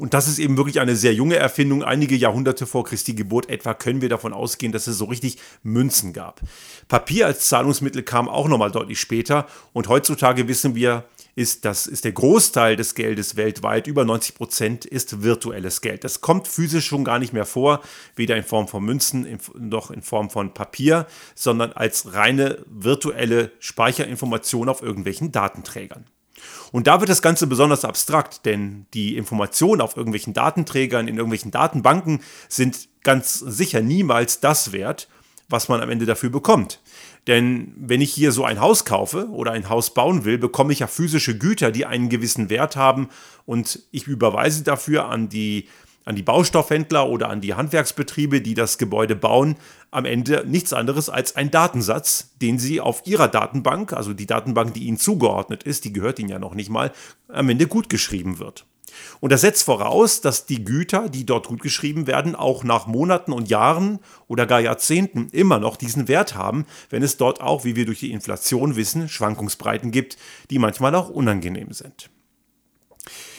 Und 0.00 0.14
das 0.14 0.28
ist 0.28 0.38
eben 0.38 0.56
wirklich 0.56 0.80
eine 0.80 0.96
sehr 0.96 1.12
junge 1.12 1.36
Erfindung. 1.36 1.84
Einige 1.84 2.16
Jahrhunderte 2.16 2.66
vor 2.66 2.84
Christi 2.84 3.12
Geburt 3.12 3.50
etwa 3.50 3.74
können 3.74 4.00
wir 4.00 4.08
davon 4.08 4.32
ausgehen, 4.32 4.72
dass 4.72 4.86
es 4.86 4.96
so 4.96 5.04
richtig 5.04 5.36
Münzen 5.62 6.14
gab. 6.14 6.40
Papier 6.88 7.26
als 7.26 7.48
Zahlungsmittel 7.48 8.02
kam 8.02 8.26
auch 8.26 8.48
nochmal 8.48 8.70
deutlich 8.70 8.98
später. 8.98 9.46
Und 9.74 9.88
heutzutage 9.88 10.48
wissen 10.48 10.74
wir, 10.74 11.04
ist, 11.34 11.64
das 11.64 11.86
ist 11.86 12.04
der 12.04 12.12
Großteil 12.12 12.76
des 12.76 12.94
Geldes 12.94 13.36
weltweit, 13.36 13.86
über 13.86 14.04
90 14.04 14.34
Prozent 14.34 14.84
ist 14.84 15.22
virtuelles 15.22 15.80
Geld. 15.80 16.04
Das 16.04 16.20
kommt 16.20 16.48
physisch 16.48 16.86
schon 16.86 17.04
gar 17.04 17.18
nicht 17.18 17.32
mehr 17.32 17.46
vor, 17.46 17.80
weder 18.16 18.36
in 18.36 18.44
Form 18.44 18.68
von 18.68 18.84
Münzen 18.84 19.26
noch 19.58 19.90
in 19.90 20.02
Form 20.02 20.30
von 20.30 20.54
Papier, 20.54 21.06
sondern 21.34 21.72
als 21.72 22.14
reine 22.14 22.64
virtuelle 22.66 23.52
Speicherinformation 23.58 24.68
auf 24.68 24.82
irgendwelchen 24.82 25.32
Datenträgern. 25.32 26.04
Und 26.72 26.86
da 26.86 27.00
wird 27.00 27.10
das 27.10 27.22
Ganze 27.22 27.46
besonders 27.46 27.84
abstrakt, 27.84 28.46
denn 28.46 28.86
die 28.94 29.16
Informationen 29.16 29.80
auf 29.80 29.96
irgendwelchen 29.96 30.34
Datenträgern, 30.34 31.08
in 31.08 31.16
irgendwelchen 31.16 31.50
Datenbanken 31.50 32.20
sind 32.48 32.88
ganz 33.02 33.38
sicher 33.38 33.80
niemals 33.82 34.40
das 34.40 34.72
wert, 34.72 35.08
was 35.48 35.68
man 35.68 35.80
am 35.80 35.90
Ende 35.90 36.06
dafür 36.06 36.30
bekommt. 36.30 36.80
Denn 37.26 37.72
wenn 37.76 38.00
ich 38.00 38.12
hier 38.12 38.32
so 38.32 38.44
ein 38.44 38.60
Haus 38.60 38.84
kaufe 38.84 39.28
oder 39.28 39.52
ein 39.52 39.68
Haus 39.68 39.92
bauen 39.92 40.24
will, 40.24 40.38
bekomme 40.38 40.72
ich 40.72 40.80
ja 40.80 40.86
physische 40.86 41.36
Güter, 41.36 41.70
die 41.70 41.86
einen 41.86 42.08
gewissen 42.08 42.50
Wert 42.50 42.76
haben 42.76 43.08
und 43.46 43.80
ich 43.90 44.06
überweise 44.06 44.64
dafür 44.64 45.06
an 45.06 45.28
die, 45.28 45.68
an 46.04 46.16
die 46.16 46.22
Baustoffhändler 46.22 47.08
oder 47.08 47.28
an 47.28 47.40
die 47.40 47.54
Handwerksbetriebe, 47.54 48.40
die 48.40 48.54
das 48.54 48.78
Gebäude 48.78 49.16
bauen, 49.16 49.56
am 49.90 50.06
Ende 50.06 50.44
nichts 50.46 50.72
anderes 50.72 51.10
als 51.10 51.36
ein 51.36 51.50
Datensatz, 51.50 52.30
den 52.40 52.58
sie 52.58 52.80
auf 52.80 53.02
ihrer 53.06 53.28
Datenbank, 53.28 53.92
also 53.92 54.14
die 54.14 54.26
Datenbank, 54.26 54.72
die 54.74 54.84
ihnen 54.84 54.98
zugeordnet 54.98 55.62
ist, 55.62 55.84
die 55.84 55.92
gehört 55.92 56.18
ihnen 56.18 56.30
ja 56.30 56.38
noch 56.38 56.54
nicht 56.54 56.70
mal, 56.70 56.92
am 57.28 57.48
Ende 57.50 57.66
gut 57.66 57.88
geschrieben 57.88 58.38
wird. 58.38 58.64
Und 59.20 59.32
das 59.32 59.42
setzt 59.42 59.64
voraus, 59.64 60.20
dass 60.20 60.46
die 60.46 60.64
Güter, 60.64 61.08
die 61.08 61.26
dort 61.26 61.48
gut 61.48 61.62
geschrieben 61.62 62.06
werden, 62.06 62.34
auch 62.34 62.64
nach 62.64 62.86
Monaten 62.86 63.32
und 63.32 63.48
Jahren 63.48 63.98
oder 64.28 64.46
gar 64.46 64.60
Jahrzehnten 64.60 65.28
immer 65.30 65.58
noch 65.58 65.76
diesen 65.76 66.08
Wert 66.08 66.34
haben, 66.34 66.66
wenn 66.90 67.02
es 67.02 67.16
dort 67.16 67.40
auch, 67.40 67.64
wie 67.64 67.76
wir 67.76 67.86
durch 67.86 68.00
die 68.00 68.12
Inflation 68.12 68.76
wissen, 68.76 69.08
Schwankungsbreiten 69.08 69.90
gibt, 69.90 70.16
die 70.50 70.58
manchmal 70.58 70.94
auch 70.94 71.08
unangenehm 71.08 71.72
sind. 71.72 72.10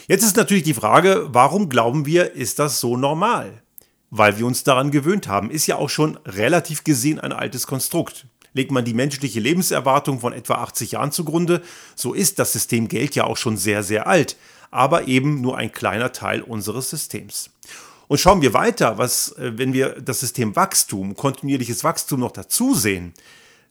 Jetzt 0.08 0.24
ist 0.24 0.36
natürlich 0.36 0.64
die 0.64 0.74
Frage, 0.74 1.30
warum 1.32 1.70
glauben 1.70 2.06
wir, 2.06 2.34
ist 2.34 2.60
das 2.60 2.80
so 2.80 2.98
normal? 2.98 3.62
Weil 4.10 4.38
wir 4.38 4.46
uns 4.46 4.64
daran 4.64 4.92
gewöhnt 4.92 5.28
haben. 5.28 5.50
Ist 5.50 5.68
ja 5.68 5.78
auch 5.78 5.90
schon 5.90 6.18
relativ 6.26 6.84
gesehen 6.84 7.20
ein 7.20 7.32
altes 7.32 7.66
Konstrukt. 7.66 8.26
Legt 8.54 8.72
man 8.72 8.84
die 8.84 8.94
menschliche 8.94 9.40
Lebenserwartung 9.40 10.20
von 10.20 10.34
etwa 10.34 10.56
80 10.56 10.92
Jahren 10.92 11.14
zugrunde, 11.14 11.62
so 11.96 12.14
ist 12.14 12.40
das 12.40 12.52
System 12.52 12.90
Geld 12.90 13.16
ja 13.16 13.24
auch 13.24 13.38
schon 13.38 13.56
sehr, 13.56 13.84
sehr 13.84 14.08
alt, 14.08 14.36
aber 14.72 15.08
eben 15.08 15.42
nur 15.42 15.58
ein 15.58 15.72
kleiner 15.72 16.12
Teil 16.12 16.42
unseres 16.42 16.90
Systems. 16.90 17.52
Und 18.08 18.20
schauen 18.20 18.42
wir 18.42 18.54
weiter, 18.54 18.98
was, 18.98 19.34
äh, 19.38 19.58
wenn 19.58 19.74
wir 19.74 20.02
das 20.02 20.20
System 20.22 20.56
Wachstum, 20.56 21.16
kontinuierliches 21.16 21.84
Wachstum 21.84 22.22
noch 22.22 22.32
dazu 22.32 22.74
sehen, 22.74 23.14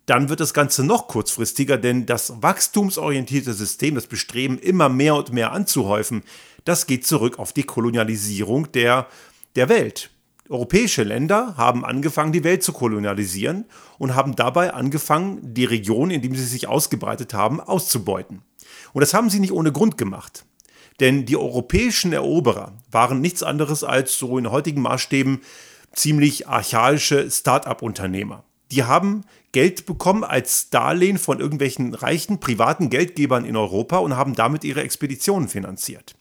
dann 0.06 0.28
wird 0.28 0.40
das 0.40 0.54
Ganze 0.54 0.82
noch 0.82 1.08
kurzfristiger, 1.08 1.76
denn 1.76 2.06
das 2.06 2.42
wachstumsorientierte 2.42 3.52
System, 3.52 3.94
das 3.94 4.06
Bestreben, 4.06 4.58
immer 4.58 4.88
mehr 4.88 5.14
und 5.14 5.32
mehr 5.32 5.52
anzuhäufen, 5.52 6.22
das 6.64 6.86
geht 6.86 7.06
zurück 7.06 7.38
auf 7.38 7.52
die 7.52 7.62
Kolonialisierung 7.64 8.72
der, 8.72 9.06
der 9.56 9.68
Welt. 9.68 10.10
Europäische 10.48 11.04
Länder 11.04 11.54
haben 11.56 11.84
angefangen, 11.84 12.32
die 12.32 12.42
Welt 12.42 12.64
zu 12.64 12.72
kolonialisieren 12.72 13.66
und 13.98 14.16
haben 14.16 14.34
dabei 14.34 14.74
angefangen, 14.74 15.38
die 15.54 15.64
Region, 15.64 16.10
in 16.10 16.22
dem 16.22 16.34
sie 16.34 16.44
sich 16.44 16.66
ausgebreitet 16.66 17.34
haben, 17.34 17.60
auszubeuten. 17.60 18.42
Und 18.92 19.00
das 19.02 19.14
haben 19.14 19.30
sie 19.30 19.38
nicht 19.38 19.52
ohne 19.52 19.70
Grund 19.70 19.96
gemacht. 19.96 20.44
Denn 21.00 21.24
die 21.24 21.36
europäischen 21.36 22.12
Eroberer 22.12 22.72
waren 22.90 23.20
nichts 23.20 23.42
anderes 23.42 23.82
als 23.82 24.18
so 24.18 24.36
in 24.38 24.50
heutigen 24.50 24.82
Maßstäben 24.82 25.40
ziemlich 25.94 26.46
archaische 26.46 27.30
Start-up-Unternehmer. 27.30 28.44
Die 28.70 28.84
haben 28.84 29.24
Geld 29.52 29.86
bekommen 29.86 30.22
als 30.22 30.70
Darlehen 30.70 31.18
von 31.18 31.40
irgendwelchen 31.40 31.94
reichen 31.94 32.38
privaten 32.38 32.90
Geldgebern 32.90 33.44
in 33.44 33.56
Europa 33.56 33.98
und 33.98 34.16
haben 34.16 34.34
damit 34.34 34.62
ihre 34.62 34.82
Expeditionen 34.82 35.48
finanziert. 35.48 36.14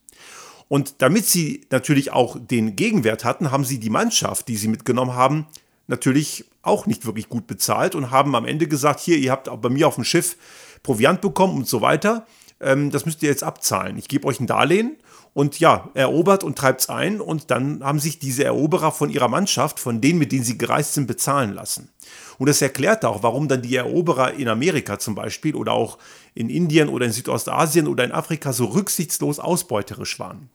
Und 0.68 1.02
damit 1.02 1.26
sie 1.26 1.66
natürlich 1.70 2.12
auch 2.12 2.38
den 2.40 2.76
Gegenwert 2.76 3.26
hatten, 3.26 3.52
haben 3.52 3.66
sie 3.66 3.80
die 3.80 3.90
Mannschaft, 3.90 4.48
die 4.48 4.56
sie 4.56 4.68
mitgenommen 4.68 5.14
haben, 5.14 5.48
natürlich 5.88 6.46
auch 6.62 6.86
nicht 6.86 7.06
wirklich 7.06 7.30
gut 7.30 7.48
bezahlt 7.48 7.96
und 7.96 8.12
haben 8.12 8.36
am 8.36 8.46
Ende 8.46 8.68
gesagt, 8.68 9.00
hier, 9.00 9.18
ihr 9.18 9.32
habt 9.32 9.50
auch 9.50 9.58
bei 9.58 9.70
mir 9.70 9.88
auf 9.88 9.96
dem 9.96 10.04
Schiff 10.04 10.38
Proviant 10.84 11.22
bekommen 11.22 11.58
und 11.58 11.68
so 11.68 11.82
weiter. 11.82 12.26
Ähm, 12.62 12.92
das 12.92 13.06
müsst 13.06 13.24
ihr 13.24 13.30
jetzt 13.30 13.44
abzahlen. 13.44 13.98
Ich 13.98 14.08
gebe 14.08 14.28
euch 14.28 14.40
ein 14.40 14.48
Darlehen 14.48 14.98
und 15.34 15.60
ja, 15.60 15.90
erobert 15.94 16.44
und 16.44 16.58
treibt 16.58 16.82
es 16.82 16.90
ein 16.90 17.22
und 17.22 17.52
dann 17.52 17.84
haben 17.84 18.00
sich 18.00 18.20
diese 18.20 18.44
Eroberer 18.44 18.92
von 18.92 19.10
ihrer 19.10 19.28
Mannschaft, 19.28 19.80
von 19.80 20.02
denen, 20.02 20.20
mit 20.20 20.32
denen 20.32 20.44
sie 20.44 20.58
gereist 20.58 20.94
sind, 20.94 21.08
bezahlen 21.08 21.54
lassen. 21.54 21.90
Und 22.38 22.50
das 22.50 22.62
erklärt 22.62 23.06
auch, 23.06 23.24
warum 23.24 23.48
dann 23.48 23.62
die 23.62 23.76
Eroberer 23.76 24.34
in 24.34 24.48
Amerika 24.48 24.98
zum 24.98 25.16
Beispiel 25.16 25.56
oder 25.56 25.74
auch 25.74 25.98
in 26.34 26.50
Indien 26.50 26.90
oder 26.90 27.06
in 27.06 27.12
Südostasien 27.12 27.88
oder 27.88 28.04
in 28.04 28.12
Afrika 28.12 28.54
so 28.54 28.66
rücksichtslos 28.66 29.40
ausbeuterisch 29.40 30.20
waren. 30.20 30.50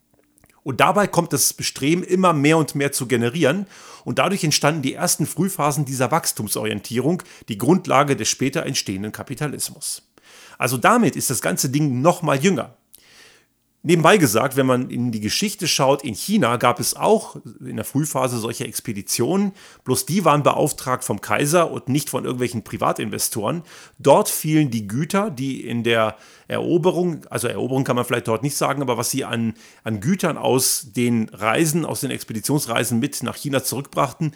Und 0.64 0.80
dabei 0.80 1.06
kommt 1.06 1.32
das 1.34 1.52
Bestreben 1.52 2.02
immer 2.02 2.32
mehr 2.32 2.56
und 2.56 2.74
mehr 2.74 2.90
zu 2.90 3.06
generieren. 3.06 3.66
Und 4.04 4.18
dadurch 4.18 4.42
entstanden 4.42 4.80
die 4.80 4.94
ersten 4.94 5.26
Frühphasen 5.26 5.84
dieser 5.84 6.10
Wachstumsorientierung, 6.10 7.22
die 7.48 7.58
Grundlage 7.58 8.16
des 8.16 8.28
später 8.28 8.64
entstehenden 8.64 9.12
Kapitalismus. 9.12 10.02
Also 10.58 10.76
damit 10.76 11.16
ist 11.16 11.30
das 11.30 11.40
ganze 11.40 11.70
Ding 11.70 12.00
noch 12.00 12.22
mal 12.22 12.36
jünger. 12.36 12.76
Nebenbei 13.86 14.16
gesagt, 14.16 14.56
wenn 14.56 14.64
man 14.64 14.88
in 14.88 15.12
die 15.12 15.20
Geschichte 15.20 15.68
schaut, 15.68 16.04
in 16.04 16.14
China 16.14 16.56
gab 16.56 16.80
es 16.80 16.96
auch 16.96 17.36
in 17.60 17.76
der 17.76 17.84
Frühphase 17.84 18.38
solche 18.38 18.64
Expeditionen, 18.64 19.52
bloß 19.84 20.06
die 20.06 20.24
waren 20.24 20.42
beauftragt 20.42 21.04
vom 21.04 21.20
Kaiser 21.20 21.70
und 21.70 21.90
nicht 21.90 22.08
von 22.08 22.24
irgendwelchen 22.24 22.64
Privatinvestoren. 22.64 23.62
Dort 23.98 24.30
fielen 24.30 24.70
die 24.70 24.88
Güter, 24.88 25.30
die 25.30 25.68
in 25.68 25.82
der 25.82 26.16
Eroberung, 26.48 27.26
also 27.28 27.46
Eroberung 27.46 27.84
kann 27.84 27.96
man 27.96 28.06
vielleicht 28.06 28.28
dort 28.28 28.42
nicht 28.42 28.56
sagen, 28.56 28.80
aber 28.80 28.96
was 28.96 29.10
sie 29.10 29.26
an, 29.26 29.52
an 29.82 30.00
Gütern 30.00 30.38
aus 30.38 30.86
den 30.96 31.28
Reisen, 31.28 31.84
aus 31.84 32.00
den 32.00 32.10
Expeditionsreisen 32.10 32.98
mit 33.00 33.22
nach 33.22 33.36
China 33.36 33.62
zurückbrachten, 33.62 34.32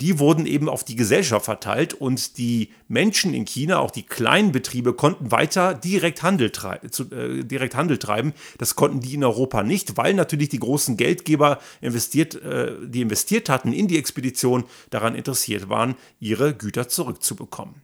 die 0.00 0.18
wurden 0.18 0.46
eben 0.46 0.68
auf 0.68 0.84
die 0.84 0.96
Gesellschaft 0.96 1.44
verteilt 1.44 1.94
und 1.94 2.38
die 2.38 2.70
Menschen 2.88 3.34
in 3.34 3.44
China, 3.44 3.78
auch 3.78 3.90
die 3.90 4.02
kleinen 4.02 4.52
Betriebe, 4.52 4.94
konnten 4.94 5.30
weiter 5.30 5.74
direkt 5.74 6.22
Handel, 6.22 6.50
äh, 6.50 7.44
direkt 7.44 7.74
Handel 7.74 7.98
treiben. 7.98 8.32
Das 8.58 8.76
konnten 8.76 9.00
die 9.00 9.14
in 9.14 9.24
Europa 9.24 9.62
nicht, 9.62 9.96
weil 9.96 10.14
natürlich 10.14 10.48
die 10.48 10.58
großen 10.58 10.96
Geldgeber 10.96 11.58
investiert, 11.80 12.34
äh, 12.34 12.74
die 12.82 13.02
investiert 13.02 13.48
hatten 13.48 13.72
in 13.72 13.88
die 13.88 13.98
Expedition, 13.98 14.64
daran 14.90 15.14
interessiert 15.14 15.68
waren, 15.68 15.94
ihre 16.18 16.54
Güter 16.54 16.88
zurückzubekommen. 16.88 17.74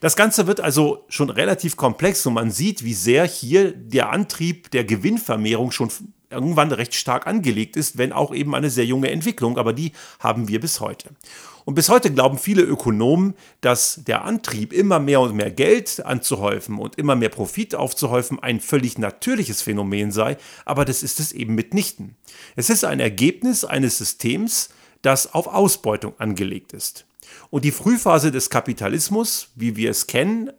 Das 0.00 0.16
Ganze 0.16 0.46
wird 0.46 0.60
also 0.60 1.04
schon 1.08 1.30
relativ 1.30 1.76
komplex 1.76 2.24
und 2.26 2.34
man 2.34 2.50
sieht, 2.50 2.84
wie 2.84 2.94
sehr 2.94 3.26
hier 3.26 3.72
der 3.72 4.10
Antrieb 4.10 4.70
der 4.70 4.84
Gewinnvermehrung 4.84 5.70
schon 5.70 5.90
irgendwann 6.30 6.72
recht 6.72 6.94
stark 6.94 7.26
angelegt 7.26 7.76
ist, 7.76 7.98
wenn 7.98 8.12
auch 8.12 8.34
eben 8.34 8.54
eine 8.54 8.70
sehr 8.70 8.84
junge 8.84 9.10
Entwicklung, 9.10 9.58
aber 9.58 9.72
die 9.72 9.92
haben 10.18 10.48
wir 10.48 10.60
bis 10.60 10.80
heute. 10.80 11.10
Und 11.64 11.74
bis 11.74 11.88
heute 11.88 12.12
glauben 12.12 12.38
viele 12.38 12.62
Ökonomen, 12.62 13.34
dass 13.60 14.00
der 14.06 14.24
Antrieb, 14.24 14.72
immer 14.72 15.00
mehr 15.00 15.20
und 15.20 15.34
mehr 15.34 15.50
Geld 15.50 16.04
anzuhäufen 16.04 16.78
und 16.78 16.96
immer 16.96 17.16
mehr 17.16 17.28
Profit 17.28 17.74
aufzuhäufen, 17.74 18.38
ein 18.40 18.60
völlig 18.60 18.98
natürliches 18.98 19.62
Phänomen 19.62 20.12
sei, 20.12 20.36
aber 20.64 20.84
das 20.84 21.02
ist 21.02 21.18
es 21.18 21.32
eben 21.32 21.56
mitnichten. 21.56 22.16
Es 22.54 22.70
ist 22.70 22.84
ein 22.84 23.00
Ergebnis 23.00 23.64
eines 23.64 23.98
Systems, 23.98 24.70
das 25.02 25.34
auf 25.34 25.48
Ausbeutung 25.48 26.14
angelegt 26.18 26.72
ist. 26.72 27.04
Und 27.50 27.64
die 27.64 27.72
Frühphase 27.72 28.30
des 28.30 28.50
Kapitalismus, 28.50 29.50
wie 29.56 29.76
wir 29.76 29.90
es 29.90 30.06
kennen, 30.06 30.50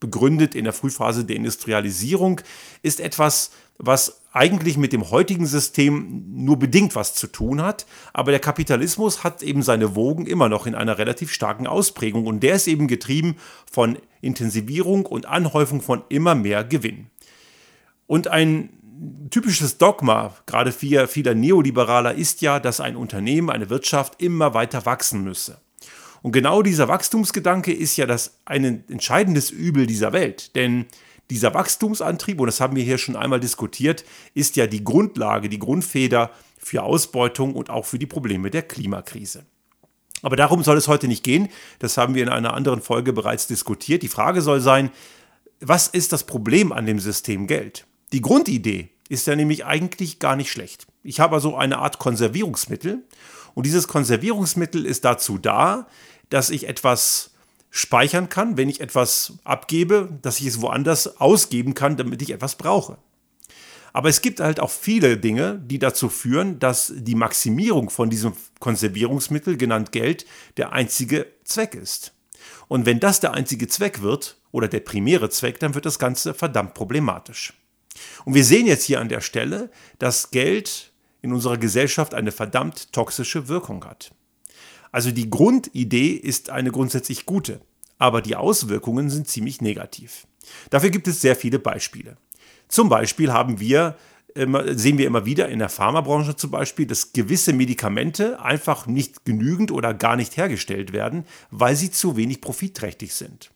begründet 0.00 0.54
in 0.54 0.64
der 0.64 0.72
Frühphase 0.72 1.24
der 1.24 1.36
Industrialisierung, 1.36 2.40
ist 2.82 3.00
etwas, 3.00 3.50
was 3.78 4.22
eigentlich 4.32 4.76
mit 4.76 4.92
dem 4.92 5.10
heutigen 5.10 5.46
System 5.46 6.24
nur 6.34 6.58
bedingt 6.58 6.94
was 6.94 7.14
zu 7.14 7.26
tun 7.26 7.62
hat. 7.62 7.86
Aber 8.12 8.30
der 8.30 8.40
Kapitalismus 8.40 9.24
hat 9.24 9.42
eben 9.42 9.62
seine 9.62 9.96
Wogen 9.96 10.26
immer 10.26 10.48
noch 10.48 10.66
in 10.66 10.74
einer 10.74 10.98
relativ 10.98 11.32
starken 11.32 11.66
Ausprägung 11.66 12.26
und 12.26 12.40
der 12.40 12.56
ist 12.56 12.68
eben 12.68 12.86
getrieben 12.86 13.36
von 13.70 13.98
Intensivierung 14.20 15.06
und 15.06 15.26
Anhäufung 15.26 15.80
von 15.80 16.02
immer 16.08 16.34
mehr 16.34 16.64
Gewinn. 16.64 17.06
Und 18.06 18.28
ein 18.28 18.70
typisches 19.30 19.78
Dogma, 19.78 20.34
gerade 20.46 20.72
vieler, 20.72 21.08
vieler 21.08 21.34
Neoliberaler, 21.34 22.14
ist 22.14 22.40
ja, 22.40 22.60
dass 22.60 22.80
ein 22.80 22.96
Unternehmen, 22.96 23.50
eine 23.50 23.70
Wirtschaft 23.70 24.20
immer 24.22 24.54
weiter 24.54 24.86
wachsen 24.86 25.24
müsse. 25.24 25.58
Und 26.22 26.32
genau 26.32 26.62
dieser 26.62 26.88
Wachstumsgedanke 26.88 27.72
ist 27.72 27.96
ja 27.96 28.06
das 28.06 28.38
ein 28.44 28.84
entscheidendes 28.88 29.50
Übel 29.50 29.86
dieser 29.86 30.12
Welt. 30.12 30.56
Denn 30.56 30.86
dieser 31.30 31.54
Wachstumsantrieb, 31.54 32.40
und 32.40 32.46
das 32.46 32.60
haben 32.60 32.76
wir 32.76 32.84
hier 32.84 32.98
schon 32.98 33.16
einmal 33.16 33.40
diskutiert, 33.40 34.04
ist 34.34 34.56
ja 34.56 34.66
die 34.66 34.84
Grundlage, 34.84 35.48
die 35.48 35.58
Grundfeder 35.58 36.30
für 36.58 36.82
Ausbeutung 36.82 37.54
und 37.54 37.70
auch 37.70 37.84
für 37.84 37.98
die 37.98 38.06
Probleme 38.06 38.50
der 38.50 38.62
Klimakrise. 38.62 39.44
Aber 40.22 40.36
darum 40.36 40.62
soll 40.62 40.76
es 40.76 40.88
heute 40.88 41.08
nicht 41.08 41.24
gehen. 41.24 41.48
Das 41.78 41.96
haben 41.96 42.14
wir 42.14 42.22
in 42.22 42.28
einer 42.28 42.54
anderen 42.54 42.80
Folge 42.80 43.12
bereits 43.12 43.46
diskutiert. 43.46 44.02
Die 44.02 44.08
Frage 44.08 44.40
soll 44.40 44.60
sein, 44.60 44.90
was 45.60 45.88
ist 45.88 46.12
das 46.12 46.24
Problem 46.24 46.72
an 46.72 46.86
dem 46.86 46.98
System 46.98 47.46
Geld? 47.46 47.86
Die 48.12 48.20
Grundidee 48.20 48.88
ist 49.08 49.26
ja 49.26 49.36
nämlich 49.36 49.64
eigentlich 49.64 50.18
gar 50.18 50.36
nicht 50.36 50.50
schlecht. 50.50 50.86
Ich 51.02 51.20
habe 51.20 51.36
also 51.36 51.56
eine 51.56 51.78
Art 51.78 51.98
Konservierungsmittel 51.98 53.04
und 53.54 53.66
dieses 53.66 53.88
Konservierungsmittel 53.88 54.84
ist 54.84 55.04
dazu 55.04 55.38
da, 55.38 55.86
dass 56.28 56.50
ich 56.50 56.68
etwas 56.68 57.30
speichern 57.76 58.28
kann, 58.28 58.56
wenn 58.56 58.68
ich 58.68 58.80
etwas 58.80 59.34
abgebe, 59.44 60.08
dass 60.22 60.40
ich 60.40 60.46
es 60.46 60.60
woanders 60.60 61.20
ausgeben 61.20 61.74
kann, 61.74 61.96
damit 61.96 62.22
ich 62.22 62.30
etwas 62.30 62.56
brauche. 62.56 62.98
Aber 63.92 64.08
es 64.08 64.20
gibt 64.20 64.40
halt 64.40 64.60
auch 64.60 64.70
viele 64.70 65.16
Dinge, 65.16 65.60
die 65.64 65.78
dazu 65.78 66.08
führen, 66.08 66.58
dass 66.58 66.92
die 66.94 67.14
Maximierung 67.14 67.88
von 67.88 68.10
diesem 68.10 68.34
Konservierungsmittel, 68.60 69.56
genannt 69.56 69.92
Geld, 69.92 70.26
der 70.56 70.72
einzige 70.72 71.26
Zweck 71.44 71.74
ist. 71.74 72.12
Und 72.68 72.84
wenn 72.84 73.00
das 73.00 73.20
der 73.20 73.32
einzige 73.32 73.68
Zweck 73.68 74.02
wird, 74.02 74.36
oder 74.56 74.68
der 74.68 74.80
primäre 74.80 75.28
Zweck, 75.28 75.60
dann 75.60 75.74
wird 75.74 75.84
das 75.84 75.98
Ganze 75.98 76.32
verdammt 76.32 76.72
problematisch. 76.72 77.52
Und 78.24 78.32
wir 78.32 78.42
sehen 78.42 78.66
jetzt 78.66 78.84
hier 78.84 79.00
an 79.00 79.10
der 79.10 79.20
Stelle, 79.20 79.70
dass 79.98 80.30
Geld 80.30 80.92
in 81.20 81.34
unserer 81.34 81.58
Gesellschaft 81.58 82.14
eine 82.14 82.32
verdammt 82.32 82.90
toxische 82.90 83.48
Wirkung 83.48 83.84
hat. 83.84 84.12
Also 84.96 85.10
die 85.10 85.28
Grundidee 85.28 86.12
ist 86.12 86.48
eine 86.48 86.70
grundsätzlich 86.70 87.26
gute, 87.26 87.60
aber 87.98 88.22
die 88.22 88.34
Auswirkungen 88.34 89.10
sind 89.10 89.28
ziemlich 89.28 89.60
negativ. 89.60 90.26
Dafür 90.70 90.88
gibt 90.88 91.06
es 91.06 91.20
sehr 91.20 91.36
viele 91.36 91.58
Beispiele. 91.58 92.16
Zum 92.68 92.88
Beispiel 92.88 93.30
haben 93.30 93.60
wir 93.60 93.96
sehen 94.34 94.96
wir 94.96 95.06
immer 95.06 95.26
wieder 95.26 95.50
in 95.50 95.58
der 95.58 95.68
Pharmabranche 95.68 96.36
zum 96.36 96.50
Beispiel, 96.50 96.86
dass 96.86 97.12
gewisse 97.12 97.52
Medikamente 97.52 98.40
einfach 98.40 98.86
nicht 98.86 99.26
genügend 99.26 99.70
oder 99.70 99.92
gar 99.92 100.16
nicht 100.16 100.38
hergestellt 100.38 100.94
werden, 100.94 101.26
weil 101.50 101.76
sie 101.76 101.90
zu 101.90 102.16
wenig 102.16 102.40
profitträchtig 102.40 103.12
sind. 103.12 103.50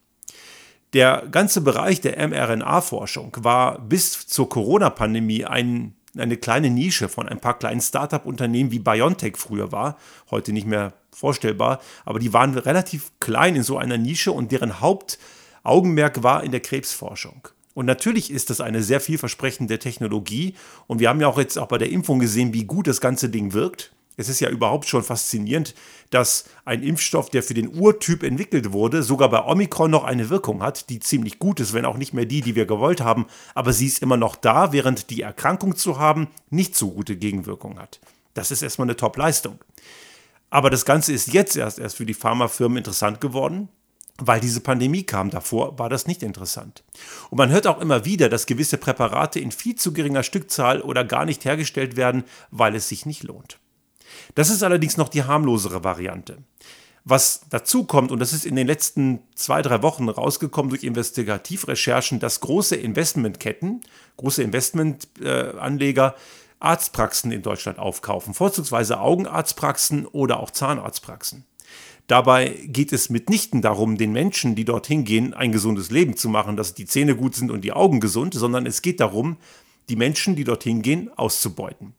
Der 0.92 1.26
ganze 1.30 1.62
Bereich 1.62 2.02
der 2.02 2.18
mRNA-Forschung 2.28 3.34
war 3.40 3.78
bis 3.78 4.26
zur 4.26 4.50
Corona-Pandemie 4.50 5.46
ein 5.46 5.94
eine 6.16 6.36
kleine 6.36 6.70
Nische 6.70 7.08
von 7.08 7.28
ein 7.28 7.40
paar 7.40 7.58
kleinen 7.58 7.80
Startup-Unternehmen 7.80 8.70
wie 8.70 8.78
BioNTech 8.78 9.36
früher 9.36 9.72
war, 9.72 9.96
heute 10.30 10.52
nicht 10.52 10.66
mehr 10.66 10.92
vorstellbar, 11.12 11.80
aber 12.04 12.18
die 12.18 12.32
waren 12.32 12.56
relativ 12.56 13.12
klein 13.20 13.56
in 13.56 13.62
so 13.62 13.78
einer 13.78 13.98
Nische 13.98 14.32
und 14.32 14.52
deren 14.52 14.80
Hauptaugenmerk 14.80 16.22
war 16.22 16.42
in 16.42 16.50
der 16.50 16.60
Krebsforschung. 16.60 17.48
Und 17.74 17.86
natürlich 17.86 18.30
ist 18.30 18.50
das 18.50 18.60
eine 18.60 18.82
sehr 18.82 19.00
vielversprechende 19.00 19.78
Technologie. 19.78 20.54
Und 20.86 20.98
wir 20.98 21.08
haben 21.08 21.20
ja 21.20 21.28
auch 21.28 21.38
jetzt 21.38 21.56
auch 21.56 21.68
bei 21.68 21.78
der 21.78 21.90
Impfung 21.90 22.18
gesehen, 22.18 22.52
wie 22.52 22.64
gut 22.64 22.86
das 22.86 23.00
ganze 23.00 23.28
Ding 23.28 23.52
wirkt. 23.52 23.92
Es 24.16 24.28
ist 24.28 24.40
ja 24.40 24.50
überhaupt 24.50 24.86
schon 24.86 25.02
faszinierend, 25.02 25.74
dass 26.10 26.44
ein 26.64 26.82
Impfstoff, 26.82 27.30
der 27.30 27.42
für 27.42 27.54
den 27.54 27.74
Urtyp 27.74 28.22
entwickelt 28.22 28.72
wurde, 28.72 29.02
sogar 29.02 29.30
bei 29.30 29.44
Omikron 29.44 29.90
noch 29.90 30.04
eine 30.04 30.28
Wirkung 30.28 30.62
hat, 30.62 30.90
die 30.90 31.00
ziemlich 31.00 31.38
gut 31.38 31.60
ist, 31.60 31.72
wenn 31.72 31.84
auch 31.84 31.96
nicht 31.96 32.12
mehr 32.12 32.26
die, 32.26 32.42
die 32.42 32.54
wir 32.54 32.66
gewollt 32.66 33.00
haben. 33.00 33.26
Aber 33.54 33.72
sie 33.72 33.86
ist 33.86 34.02
immer 34.02 34.16
noch 34.16 34.36
da, 34.36 34.72
während 34.72 35.10
die 35.10 35.22
Erkrankung 35.22 35.76
zu 35.76 35.98
haben 35.98 36.28
nicht 36.50 36.76
so 36.76 36.90
gute 36.90 37.16
Gegenwirkung 37.16 37.78
hat. 37.78 38.00
Das 38.34 38.50
ist 38.50 38.62
erstmal 38.62 38.86
eine 38.86 38.96
Top-Leistung. 38.96 39.58
Aber 40.50 40.68
das 40.68 40.84
Ganze 40.84 41.12
ist 41.12 41.32
jetzt 41.32 41.56
erst, 41.56 41.78
erst 41.78 41.96
für 41.96 42.06
die 42.06 42.14
Pharmafirmen 42.14 42.78
interessant 42.78 43.20
geworden, 43.20 43.68
weil 44.18 44.40
diese 44.40 44.60
Pandemie 44.60 45.04
kam. 45.04 45.30
Davor 45.30 45.78
war 45.78 45.88
das 45.88 46.06
nicht 46.08 46.24
interessant. 46.24 46.82
Und 47.30 47.38
man 47.38 47.50
hört 47.50 47.68
auch 47.68 47.80
immer 47.80 48.04
wieder, 48.04 48.28
dass 48.28 48.46
gewisse 48.46 48.76
Präparate 48.76 49.38
in 49.38 49.52
viel 49.52 49.76
zu 49.76 49.92
geringer 49.92 50.24
Stückzahl 50.24 50.80
oder 50.82 51.04
gar 51.04 51.24
nicht 51.24 51.44
hergestellt 51.44 51.96
werden, 51.96 52.24
weil 52.50 52.74
es 52.74 52.88
sich 52.88 53.06
nicht 53.06 53.22
lohnt. 53.22 53.59
Das 54.34 54.50
ist 54.50 54.62
allerdings 54.62 54.96
noch 54.96 55.08
die 55.08 55.24
harmlosere 55.24 55.84
Variante. 55.84 56.38
Was 57.04 57.42
dazu 57.48 57.84
kommt, 57.84 58.12
und 58.12 58.18
das 58.18 58.32
ist 58.32 58.44
in 58.44 58.56
den 58.56 58.66
letzten 58.66 59.20
zwei, 59.34 59.62
drei 59.62 59.82
Wochen 59.82 60.08
rausgekommen 60.08 60.68
durch 60.68 60.84
Investigativrecherchen, 60.84 62.20
dass 62.20 62.40
große 62.40 62.76
Investmentketten, 62.76 63.80
große 64.18 64.42
Investmentanleger 64.42 66.14
Arztpraxen 66.58 67.32
in 67.32 67.42
Deutschland 67.42 67.78
aufkaufen, 67.78 68.34
vorzugsweise 68.34 69.00
Augenarztpraxen 69.00 70.06
oder 70.06 70.40
auch 70.40 70.50
Zahnarztpraxen. 70.50 71.46
Dabei 72.06 72.50
geht 72.66 72.92
es 72.92 73.08
mitnichten 73.08 73.62
darum, 73.62 73.96
den 73.96 74.12
Menschen, 74.12 74.54
die 74.54 74.64
dorthin 74.64 75.04
gehen, 75.04 75.32
ein 75.32 75.52
gesundes 75.52 75.90
Leben 75.90 76.16
zu 76.16 76.28
machen, 76.28 76.56
dass 76.56 76.74
die 76.74 76.84
Zähne 76.84 77.16
gut 77.16 77.34
sind 77.34 77.50
und 77.50 77.62
die 77.62 77.72
Augen 77.72 78.00
gesund, 78.00 78.34
sondern 78.34 78.66
es 78.66 78.82
geht 78.82 79.00
darum, 79.00 79.36
die 79.88 79.96
Menschen, 79.96 80.36
die 80.36 80.44
dorthin 80.44 80.82
gehen, 80.82 81.10
auszubeuten. 81.16 81.94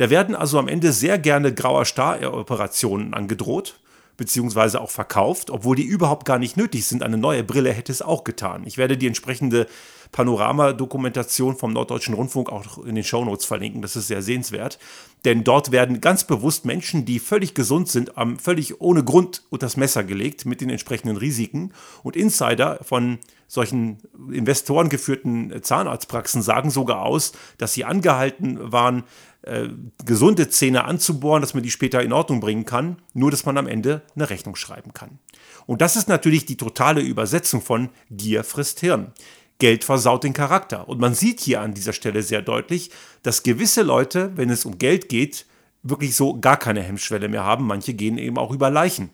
Da 0.00 0.08
werden 0.08 0.34
also 0.34 0.58
am 0.58 0.66
Ende 0.66 0.94
sehr 0.94 1.18
gerne 1.18 1.52
grauer 1.52 1.84
Star-Operationen 1.84 3.12
angedroht, 3.12 3.78
beziehungsweise 4.16 4.80
auch 4.80 4.88
verkauft, 4.88 5.50
obwohl 5.50 5.76
die 5.76 5.82
überhaupt 5.82 6.24
gar 6.24 6.38
nicht 6.38 6.56
nötig 6.56 6.86
sind. 6.86 7.02
Eine 7.02 7.18
neue 7.18 7.44
Brille 7.44 7.70
hätte 7.70 7.92
es 7.92 8.00
auch 8.00 8.24
getan. 8.24 8.62
Ich 8.64 8.78
werde 8.78 8.96
die 8.96 9.06
entsprechende 9.06 9.66
Panorama-Dokumentation 10.12 11.56
vom 11.56 11.72
Norddeutschen 11.72 12.14
Rundfunk 12.14 12.50
auch 12.50 12.78
in 12.84 12.94
den 12.94 13.04
Shownotes 13.04 13.44
verlinken. 13.44 13.82
Das 13.82 13.96
ist 13.96 14.08
sehr 14.08 14.22
sehenswert. 14.22 14.78
Denn 15.24 15.44
dort 15.44 15.70
werden 15.70 16.00
ganz 16.00 16.24
bewusst 16.24 16.64
Menschen, 16.64 17.04
die 17.04 17.18
völlig 17.18 17.54
gesund 17.54 17.88
sind, 17.88 18.12
völlig 18.38 18.80
ohne 18.80 19.04
Grund 19.04 19.42
unter 19.50 19.66
das 19.66 19.76
Messer 19.76 20.02
gelegt 20.02 20.46
mit 20.46 20.60
den 20.60 20.70
entsprechenden 20.70 21.16
Risiken. 21.16 21.72
Und 22.02 22.16
Insider 22.16 22.78
von 22.82 23.18
solchen 23.46 23.98
investorengeführten 24.32 25.62
Zahnarztpraxen 25.62 26.40
sagen 26.40 26.70
sogar 26.70 27.02
aus, 27.02 27.32
dass 27.58 27.74
sie 27.74 27.84
angehalten 27.84 28.72
waren, 28.72 29.04
äh, 29.42 29.68
gesunde 30.04 30.48
Zähne 30.48 30.84
anzubohren, 30.84 31.40
dass 31.40 31.54
man 31.54 31.62
die 31.62 31.70
später 31.70 32.02
in 32.02 32.12
Ordnung 32.12 32.40
bringen 32.40 32.64
kann, 32.64 32.96
nur 33.12 33.30
dass 33.30 33.46
man 33.46 33.58
am 33.58 33.66
Ende 33.66 34.02
eine 34.14 34.30
Rechnung 34.30 34.54
schreiben 34.54 34.92
kann. 34.92 35.18
Und 35.66 35.80
das 35.80 35.96
ist 35.96 36.08
natürlich 36.08 36.46
die 36.46 36.56
totale 36.56 37.00
Übersetzung 37.00 37.60
von 37.60 37.88
Gier 38.10 38.44
frisst 38.44 38.80
Hirn. 38.80 39.12
Geld 39.60 39.84
versaut 39.84 40.24
den 40.24 40.32
Charakter. 40.32 40.88
Und 40.88 40.98
man 40.98 41.14
sieht 41.14 41.40
hier 41.40 41.60
an 41.60 41.74
dieser 41.74 41.92
Stelle 41.92 42.22
sehr 42.22 42.42
deutlich, 42.42 42.90
dass 43.22 43.44
gewisse 43.44 43.82
Leute, 43.82 44.32
wenn 44.36 44.50
es 44.50 44.64
um 44.64 44.78
Geld 44.78 45.08
geht, 45.08 45.46
wirklich 45.82 46.16
so 46.16 46.40
gar 46.40 46.56
keine 46.56 46.82
Hemmschwelle 46.82 47.28
mehr 47.28 47.44
haben. 47.44 47.66
Manche 47.66 47.94
gehen 47.94 48.18
eben 48.18 48.38
auch 48.38 48.50
über 48.50 48.70
Leichen. 48.70 49.10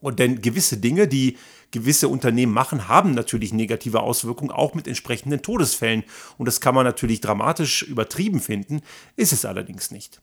Und 0.00 0.18
denn 0.18 0.42
gewisse 0.42 0.76
Dinge, 0.76 1.08
die 1.08 1.38
gewisse 1.70 2.08
Unternehmen 2.08 2.52
machen, 2.52 2.88
haben 2.88 3.12
natürlich 3.12 3.52
negative 3.52 4.00
Auswirkungen, 4.00 4.50
auch 4.50 4.74
mit 4.74 4.86
entsprechenden 4.86 5.42
Todesfällen. 5.42 6.04
Und 6.38 6.46
das 6.46 6.60
kann 6.60 6.74
man 6.74 6.84
natürlich 6.84 7.20
dramatisch 7.20 7.82
übertrieben 7.82 8.40
finden, 8.40 8.82
ist 9.16 9.32
es 9.32 9.44
allerdings 9.44 9.90
nicht. 9.90 10.20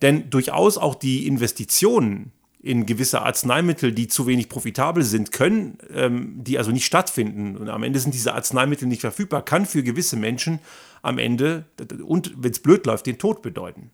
Denn 0.00 0.30
durchaus 0.30 0.78
auch 0.78 0.94
die 0.94 1.26
Investitionen 1.26 2.32
in 2.62 2.86
gewisse 2.86 3.22
Arzneimittel, 3.22 3.92
die 3.92 4.06
zu 4.06 4.26
wenig 4.26 4.48
profitabel 4.48 5.02
sind, 5.02 5.32
können, 5.32 5.78
ähm, 5.92 6.34
die 6.36 6.58
also 6.58 6.70
nicht 6.70 6.86
stattfinden. 6.86 7.56
Und 7.56 7.68
am 7.68 7.82
Ende 7.82 7.98
sind 7.98 8.14
diese 8.14 8.34
Arzneimittel 8.34 8.86
nicht 8.86 9.00
verfügbar, 9.00 9.44
kann 9.44 9.66
für 9.66 9.82
gewisse 9.82 10.16
Menschen 10.16 10.60
am 11.02 11.18
Ende, 11.18 11.64
und 12.04 12.32
wenn 12.36 12.52
es 12.52 12.60
blöd 12.60 12.86
läuft, 12.86 13.06
den 13.06 13.18
Tod 13.18 13.42
bedeuten. 13.42 13.90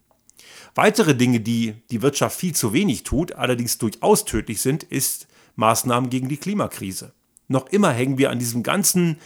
Weitere 0.75 1.15
Dinge, 1.15 1.41
die 1.41 1.75
die 1.91 2.03
Wirtschaft 2.03 2.39
viel 2.39 2.55
zu 2.55 2.75
wenig 2.75 3.03
tut, 3.05 3.33
allerdings 3.33 3.79
durchaus 3.79 4.27
tödlich 4.27 4.61
sind, 4.61 4.83
ist 4.85 5.27
Maßnahmen 5.57 6.11
gegen 6.11 6.29
die 6.29 6.37
Klimakrise. 6.37 7.13
Noch 7.49 7.69
immer 7.71 7.91
hängen 7.91 8.19
wir 8.19 8.31
an 8.31 8.39
diesem 8.39 8.63
ganzen 8.63 9.17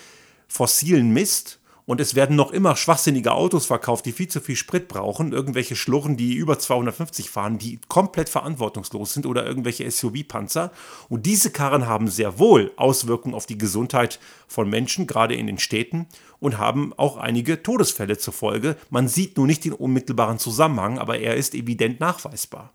fossilen 0.46 1.12
Mist 1.12 1.58
und 1.84 2.00
es 2.00 2.14
werden 2.14 2.36
noch 2.36 2.52
immer 2.52 2.76
schwachsinnige 2.76 3.32
Autos 3.32 3.66
verkauft, 3.66 4.06
die 4.06 4.12
viel 4.12 4.28
zu 4.28 4.40
viel 4.40 4.54
Sprit 4.54 4.86
brauchen, 4.86 5.32
irgendwelche 5.32 5.74
Schlurren, 5.74 6.16
die 6.16 6.34
über 6.34 6.58
250 6.58 7.28
fahren, 7.28 7.58
die 7.58 7.80
komplett 7.88 8.28
verantwortungslos 8.28 9.14
sind 9.14 9.26
oder 9.26 9.44
irgendwelche 9.44 9.90
SUV-Panzer. 9.90 10.70
Und 11.08 11.26
diese 11.26 11.50
Karren 11.50 11.86
haben 11.86 12.08
sehr 12.08 12.38
wohl 12.38 12.72
Auswirkungen 12.76 13.34
auf 13.34 13.46
die 13.46 13.58
Gesundheit 13.58 14.20
von 14.46 14.70
Menschen, 14.70 15.08
gerade 15.08 15.34
in 15.34 15.48
den 15.48 15.58
Städten, 15.58 16.06
und 16.38 16.58
haben 16.58 16.92
auch 16.96 17.16
einige 17.16 17.62
Todesfälle 17.62 18.16
zur 18.16 18.32
Folge. 18.32 18.76
Man 18.90 19.08
sieht 19.08 19.36
nur 19.36 19.46
nicht 19.46 19.64
den 19.64 19.72
unmittelbaren 19.72 20.38
Zusammenhang, 20.38 20.98
aber 20.98 21.18
er 21.18 21.36
ist 21.36 21.54
evident 21.54 21.98
nachweisbar. 21.98 22.72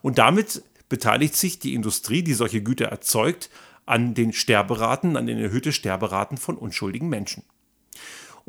Und 0.00 0.16
damit 0.16 0.62
beteiligt 0.88 1.36
sich 1.36 1.58
die 1.58 1.74
Industrie, 1.74 2.22
die 2.22 2.34
solche 2.34 2.62
Güter 2.62 2.86
erzeugt, 2.86 3.50
an 3.84 4.14
den 4.14 4.32
Sterberaten, 4.32 5.16
an 5.16 5.26
den 5.26 5.38
erhöhten 5.38 5.72
Sterberaten 5.72 6.38
von 6.38 6.56
unschuldigen 6.56 7.08
Menschen. 7.08 7.42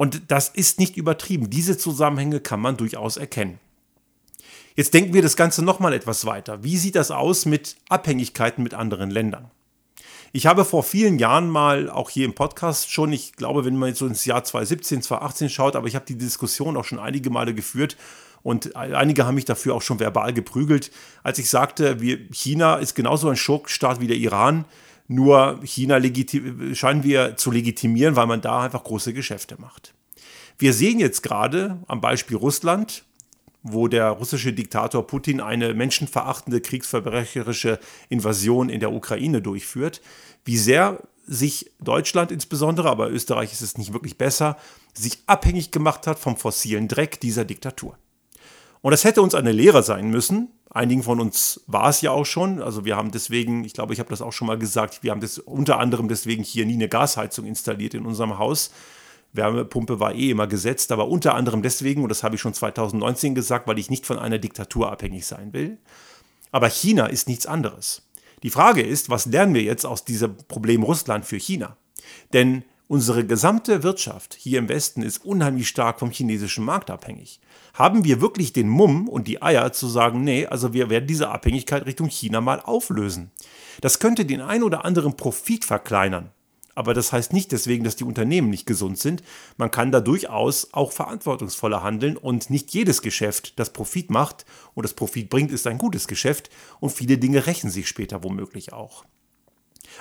Und 0.02 0.32
das 0.32 0.50
ist 0.50 0.80
nicht 0.80 0.98
übertrieben. 0.98 1.52
Diese 1.52 1.78
Zusammenhänge 1.78 2.40
kann 2.40 2.60
man 2.60 2.76
durchaus 2.76 3.18
erkennen. 3.18 3.60
Jetzt 4.76 4.96
denken 4.96 5.14
wir 5.14 5.22
das 5.22 5.36
Ganze 5.36 5.64
nochmal 5.64 5.94
etwas 5.94 6.26
weiter. 6.26 6.64
Wie 6.64 6.78
sieht 6.78 6.96
das 6.96 7.12
aus 7.12 7.46
mit 7.46 7.76
Abhängigkeiten 7.88 8.64
mit 8.64 8.74
anderen 8.74 9.12
Ländern? 9.12 9.52
Ich 10.32 10.48
habe 10.48 10.66
vor 10.66 10.82
vielen 10.82 11.20
Jahren 11.20 11.52
mal 11.52 11.88
auch 11.88 12.10
hier 12.10 12.26
im 12.26 12.34
Podcast 12.34 12.92
schon, 12.92 13.14
ich 13.14 13.34
glaube, 13.34 13.64
wenn 13.64 13.78
man 13.78 13.90
jetzt 13.90 14.00
so 14.00 14.08
ins 14.08 14.26
Jahr 14.26 14.44
2017, 14.44 15.04
2018 15.04 15.50
schaut, 15.52 15.76
aber 15.76 15.86
ich 15.86 15.94
habe 15.94 16.06
die 16.08 16.18
Diskussion 16.18 16.78
auch 16.78 16.86
schon 16.86 16.98
einige 16.98 17.30
Male 17.30 17.54
geführt 17.54 17.96
und 18.42 18.76
einige 18.76 19.28
haben 19.28 19.36
mich 19.36 19.46
dafür 19.46 19.76
auch 19.76 19.84
schon 19.84 20.00
verbal 20.00 20.34
geprügelt, 20.34 20.90
als 21.22 21.38
ich 21.38 21.48
sagte, 21.48 22.02
wir, 22.02 22.18
China 22.32 22.78
ist 22.78 22.96
genauso 22.96 23.30
ein 23.30 23.36
Schurkstaat 23.36 24.00
wie 24.00 24.08
der 24.08 24.18
Iran. 24.18 24.66
Nur 25.08 25.60
China 25.64 26.00
scheinen 26.74 27.04
wir 27.04 27.36
zu 27.38 27.52
legitimieren, 27.52 28.16
weil 28.16 28.28
man 28.28 28.42
da 28.42 28.62
einfach 28.62 28.84
große 28.84 29.14
Geschäfte 29.14 29.60
macht. 29.60 29.94
Wir 30.58 30.74
sehen 30.74 31.00
jetzt 31.00 31.24
gerade 31.24 31.80
am 31.88 32.02
Beispiel 32.02 32.38
Russland, 32.38 33.04
wo 33.64 33.88
der 33.88 34.10
russische 34.10 34.54
Diktator 34.54 35.06
Putin 35.06 35.40
eine 35.40 35.74
menschenverachtende 35.74 36.62
kriegsverbrecherische 36.62 37.80
Invasion 38.10 38.70
in 38.70 38.80
der 38.80 38.92
Ukraine 38.92 39.42
durchführt, 39.42 40.02
wie 40.46 40.58
sehr 40.58 41.02
sich 41.28 41.72
Deutschland 41.80 42.32
insbesondere, 42.32 42.90
aber 42.90 43.12
Österreich 43.12 43.54
ist 43.54 43.62
es 43.62 43.78
nicht 43.78 43.94
wirklich 43.94 44.18
besser, 44.18 44.58
sich 44.94 45.20
abhängig 45.28 45.72
gemacht 45.72 46.08
hat 46.08 46.20
vom 46.20 46.36
fossilen 46.36 46.88
Dreck 46.88 47.20
dieser 47.20 47.46
Diktatur. 47.46 47.98
Und 48.82 48.92
das 48.92 49.04
hätte 49.04 49.22
uns 49.22 49.36
eine 49.36 49.52
Lehre 49.52 49.84
sein 49.84 50.10
müssen, 50.10 50.50
Einigen 50.74 51.04
von 51.04 51.20
uns 51.20 51.62
war 51.68 51.90
es 51.90 52.00
ja 52.00 52.12
auch 52.12 52.26
schon. 52.26 52.62
Also 52.62 52.86
wir 52.86 52.96
haben 52.96 53.12
deswegen, 53.12 53.66
ich 53.66 53.74
glaube, 53.74 53.94
ich 53.94 54.00
habe 54.00 54.10
das 54.10 54.22
auch 54.22 54.32
schon 54.32 54.48
mal 54.48 54.58
gesagt, 54.58 55.04
wir 55.04 55.12
haben 55.12 55.20
das 55.20 55.38
unter 55.38 55.80
anderem 55.80 56.08
deswegen 56.08 56.44
hier 56.44 56.66
nie 56.66 56.76
eine 56.76 56.88
Gasheizung 56.88 57.46
installiert 57.46 57.94
in 57.94 58.06
unserem 58.06 58.40
Haus. 58.40 58.72
Wärmepumpe 59.34 60.00
war 60.00 60.16
eh 60.16 60.30
immer 60.30 60.48
gesetzt, 60.48 60.94
aber 60.94 61.10
unter 61.10 61.36
anderem 61.36 61.62
deswegen, 61.62 62.04
und 62.04 62.10
das 62.10 62.24
habe 62.24 62.36
ich 62.36 62.42
schon 62.42 62.54
2019 62.54 63.36
gesagt, 63.36 63.68
weil 63.68 63.80
ich 63.80 63.90
nicht 63.90 64.06
von 64.06 64.18
einer 64.18 64.40
Diktatur 64.40 64.90
abhängig 64.90 65.26
sein 65.26 65.52
will. 65.52 65.78
Aber 66.54 66.70
China 66.70 67.06
ist 67.08 67.28
nichts 67.28 67.46
anderes. 67.46 68.04
Die 68.44 68.50
Frage 68.50 68.82
ist, 68.82 69.10
was 69.10 69.26
lernen 69.26 69.54
wir 69.54 69.64
jetzt 69.64 69.86
aus 69.86 70.06
diesem 70.06 70.38
Problem 70.48 70.84
Russland 70.84 71.26
für 71.26 71.38
China? 71.38 71.76
Denn 72.32 72.64
Unsere 72.92 73.26
gesamte 73.26 73.84
Wirtschaft 73.84 74.34
hier 74.34 74.60
im 74.60 74.68
Westen 74.68 75.02
ist 75.02 75.24
unheimlich 75.24 75.70
stark 75.70 75.98
vom 75.98 76.12
chinesischen 76.12 76.66
Markt 76.66 76.92
abhängig. 76.92 77.40
Haben 77.74 78.04
wir 78.04 78.20
wirklich 78.20 78.52
den 78.52 78.68
Mumm 78.68 79.08
und 79.08 79.30
die 79.30 79.42
Eier 79.42 79.72
zu 79.72 79.88
sagen, 79.88 80.26
nee, 80.26 80.46
also 80.46 80.74
wir 80.74 80.90
werden 80.90 81.08
diese 81.08 81.30
Abhängigkeit 81.30 81.86
Richtung 81.86 82.10
China 82.10 82.42
mal 82.42 82.60
auflösen? 82.60 83.32
Das 83.80 84.00
könnte 84.00 84.26
den 84.26 84.42
ein 84.42 84.62
oder 84.62 84.84
anderen 84.84 85.16
Profit 85.16 85.64
verkleinern. 85.64 86.32
Aber 86.76 86.94
das 86.94 87.14
heißt 87.14 87.32
nicht 87.32 87.54
deswegen, 87.54 87.86
dass 87.86 87.96
die 87.96 88.04
Unternehmen 88.04 88.50
nicht 88.50 88.66
gesund 88.66 88.98
sind. 89.00 89.24
Man 89.56 89.72
kann 89.72 89.94
da 89.94 90.02
durchaus 90.02 90.74
auch 90.74 90.92
verantwortungsvoller 90.92 91.84
handeln 91.84 92.18
und 92.18 92.50
nicht 92.50 92.74
jedes 92.74 93.02
Geschäft, 93.02 93.58
das 93.58 93.72
Profit 93.72 94.12
macht 94.12 94.46
und 94.74 94.84
das 94.84 94.96
Profit 94.96 95.30
bringt, 95.30 95.54
ist 95.54 95.66
ein 95.66 95.78
gutes 95.78 96.10
Geschäft 96.10 96.50
und 96.82 96.90
viele 96.90 97.18
Dinge 97.18 97.48
rächen 97.48 97.70
sich 97.70 97.88
später 97.88 98.22
womöglich 98.26 98.74
auch. 98.74 99.06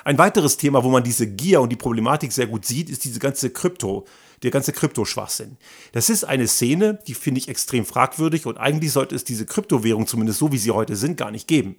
Ein 0.03 0.17
weiteres 0.17 0.57
Thema, 0.57 0.83
wo 0.83 0.89
man 0.89 1.03
diese 1.03 1.27
Gier 1.27 1.61
und 1.61 1.69
die 1.69 1.75
Problematik 1.75 2.31
sehr 2.31 2.47
gut 2.47 2.65
sieht, 2.65 2.89
ist 2.89 3.03
diese 3.05 3.19
ganze 3.19 3.49
Krypto, 3.49 4.05
der 4.43 4.51
ganze 4.51 4.71
Kryptoschwachsinn. 4.71 5.57
Das 5.91 6.09
ist 6.09 6.23
eine 6.23 6.47
Szene, 6.47 6.99
die 7.07 7.13
finde 7.13 7.39
ich 7.39 7.47
extrem 7.47 7.85
fragwürdig 7.85 8.45
und 8.45 8.57
eigentlich 8.57 8.91
sollte 8.91 9.15
es 9.15 9.23
diese 9.23 9.45
Kryptowährung, 9.45 10.07
zumindest 10.07 10.39
so 10.39 10.51
wie 10.51 10.57
sie 10.57 10.71
heute 10.71 10.95
sind, 10.95 11.17
gar 11.17 11.31
nicht 11.31 11.47
geben. 11.47 11.77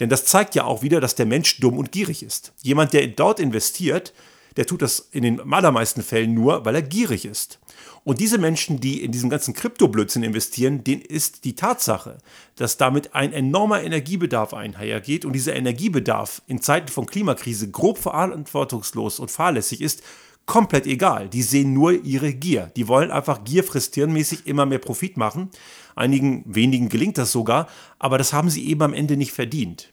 Denn 0.00 0.08
das 0.08 0.24
zeigt 0.24 0.54
ja 0.54 0.64
auch 0.64 0.82
wieder, 0.82 1.00
dass 1.00 1.14
der 1.14 1.26
Mensch 1.26 1.60
dumm 1.60 1.78
und 1.78 1.92
gierig 1.92 2.22
ist. 2.22 2.52
Jemand, 2.62 2.92
der 2.92 3.06
dort 3.06 3.38
investiert, 3.38 4.12
der 4.60 4.66
tut 4.66 4.82
das 4.82 5.08
in 5.12 5.22
den 5.22 5.54
allermeisten 5.54 6.02
Fällen 6.02 6.34
nur, 6.34 6.66
weil 6.66 6.74
er 6.74 6.82
gierig 6.82 7.24
ist. 7.24 7.60
Und 8.04 8.20
diese 8.20 8.36
Menschen, 8.36 8.78
die 8.78 9.02
in 9.02 9.10
diesem 9.10 9.30
ganzen 9.30 9.54
Kryptoblödsinn 9.54 10.22
investieren, 10.22 10.84
denen 10.84 11.00
ist 11.00 11.46
die 11.46 11.54
Tatsache, 11.54 12.18
dass 12.56 12.76
damit 12.76 13.14
ein 13.14 13.32
enormer 13.32 13.82
Energiebedarf 13.82 14.52
einhergeht 14.52 15.24
und 15.24 15.32
dieser 15.32 15.56
Energiebedarf 15.56 16.42
in 16.46 16.60
Zeiten 16.60 16.88
von 16.88 17.06
Klimakrise 17.06 17.70
grob 17.70 17.96
verantwortungslos 17.96 19.18
und 19.18 19.30
fahrlässig 19.30 19.80
ist, 19.80 20.02
komplett 20.44 20.86
egal. 20.86 21.30
Die 21.30 21.42
sehen 21.42 21.72
nur 21.72 21.92
ihre 21.92 22.34
Gier. 22.34 22.70
Die 22.76 22.86
wollen 22.86 23.10
einfach 23.10 23.44
Gier 23.44 23.64
frisst 23.64 23.94
hirnmäßig 23.94 24.46
immer 24.46 24.66
mehr 24.66 24.78
Profit 24.78 25.16
machen. 25.16 25.48
Einigen 25.96 26.44
wenigen 26.44 26.90
gelingt 26.90 27.16
das 27.16 27.32
sogar, 27.32 27.66
aber 27.98 28.18
das 28.18 28.34
haben 28.34 28.50
sie 28.50 28.68
eben 28.68 28.82
am 28.82 28.92
Ende 28.92 29.16
nicht 29.16 29.32
verdient. 29.32 29.90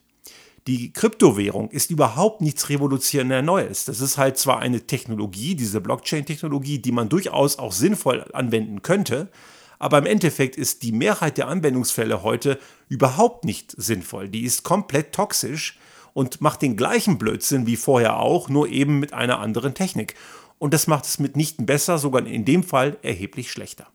Die 0.68 0.92
Kryptowährung 0.92 1.70
ist 1.70 1.90
überhaupt 1.90 2.42
nichts 2.42 2.68
revolutionär 2.68 3.40
Neues. 3.40 3.86
Das 3.86 4.02
ist 4.02 4.18
halt 4.18 4.36
zwar 4.36 4.58
eine 4.58 4.86
Technologie, 4.86 5.54
diese 5.54 5.80
Blockchain-Technologie, 5.80 6.78
die 6.78 6.92
man 6.92 7.08
durchaus 7.08 7.58
auch 7.58 7.72
sinnvoll 7.72 8.26
anwenden 8.34 8.82
könnte, 8.82 9.30
aber 9.78 9.96
im 9.96 10.04
Endeffekt 10.04 10.56
ist 10.56 10.82
die 10.82 10.92
Mehrheit 10.92 11.38
der 11.38 11.48
Anwendungsfälle 11.48 12.22
heute 12.22 12.58
überhaupt 12.90 13.46
nicht 13.46 13.72
sinnvoll. 13.78 14.28
Die 14.28 14.42
ist 14.42 14.62
komplett 14.62 15.14
toxisch 15.14 15.78
und 16.12 16.42
macht 16.42 16.60
den 16.60 16.76
gleichen 16.76 17.16
Blödsinn 17.16 17.66
wie 17.66 17.76
vorher 17.76 18.18
auch, 18.18 18.50
nur 18.50 18.68
eben 18.68 18.98
mit 18.98 19.14
einer 19.14 19.38
anderen 19.38 19.72
Technik. 19.72 20.16
Und 20.58 20.74
das 20.74 20.86
macht 20.86 21.06
es 21.06 21.18
mitnichten 21.18 21.64
besser, 21.64 21.96
sogar 21.96 22.26
in 22.26 22.44
dem 22.44 22.62
Fall 22.62 22.98
erheblich 23.00 23.50
schlechter. 23.50 23.86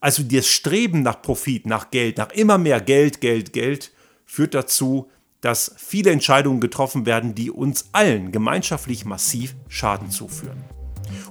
Also 0.00 0.24
das 0.24 0.48
Streben 0.48 1.02
nach 1.02 1.22
Profit, 1.22 1.66
nach 1.66 1.92
Geld, 1.92 2.18
nach 2.18 2.32
immer 2.32 2.58
mehr 2.58 2.80
Geld, 2.80 3.20
Geld, 3.20 3.52
Geld 3.52 3.92
führt 4.26 4.54
dazu, 4.54 5.08
dass 5.40 5.74
viele 5.76 6.10
Entscheidungen 6.10 6.60
getroffen 6.60 7.06
werden, 7.06 7.34
die 7.34 7.50
uns 7.50 7.86
allen 7.92 8.32
gemeinschaftlich 8.32 9.04
massiv 9.04 9.54
Schaden 9.68 10.10
zuführen. 10.10 10.64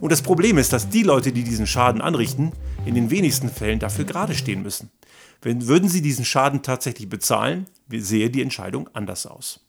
Und 0.01 0.11
das 0.11 0.21
Problem 0.21 0.57
ist, 0.57 0.73
dass 0.73 0.89
die 0.89 1.03
Leute, 1.03 1.31
die 1.31 1.43
diesen 1.43 1.67
Schaden 1.67 2.01
anrichten, 2.01 2.51
in 2.85 2.95
den 2.95 3.09
wenigsten 3.09 3.49
Fällen 3.49 3.79
dafür 3.79 4.05
gerade 4.05 4.35
stehen 4.35 4.61
müssen. 4.61 4.89
Wenn, 5.41 5.67
würden 5.67 5.89
sie 5.89 6.01
diesen 6.01 6.25
Schaden 6.25 6.63
tatsächlich 6.63 7.07
bezahlen, 7.07 7.65
sähe 7.89 8.29
die 8.29 8.41
Entscheidung 8.41 8.89
anders 8.93 9.25
aus. 9.25 9.61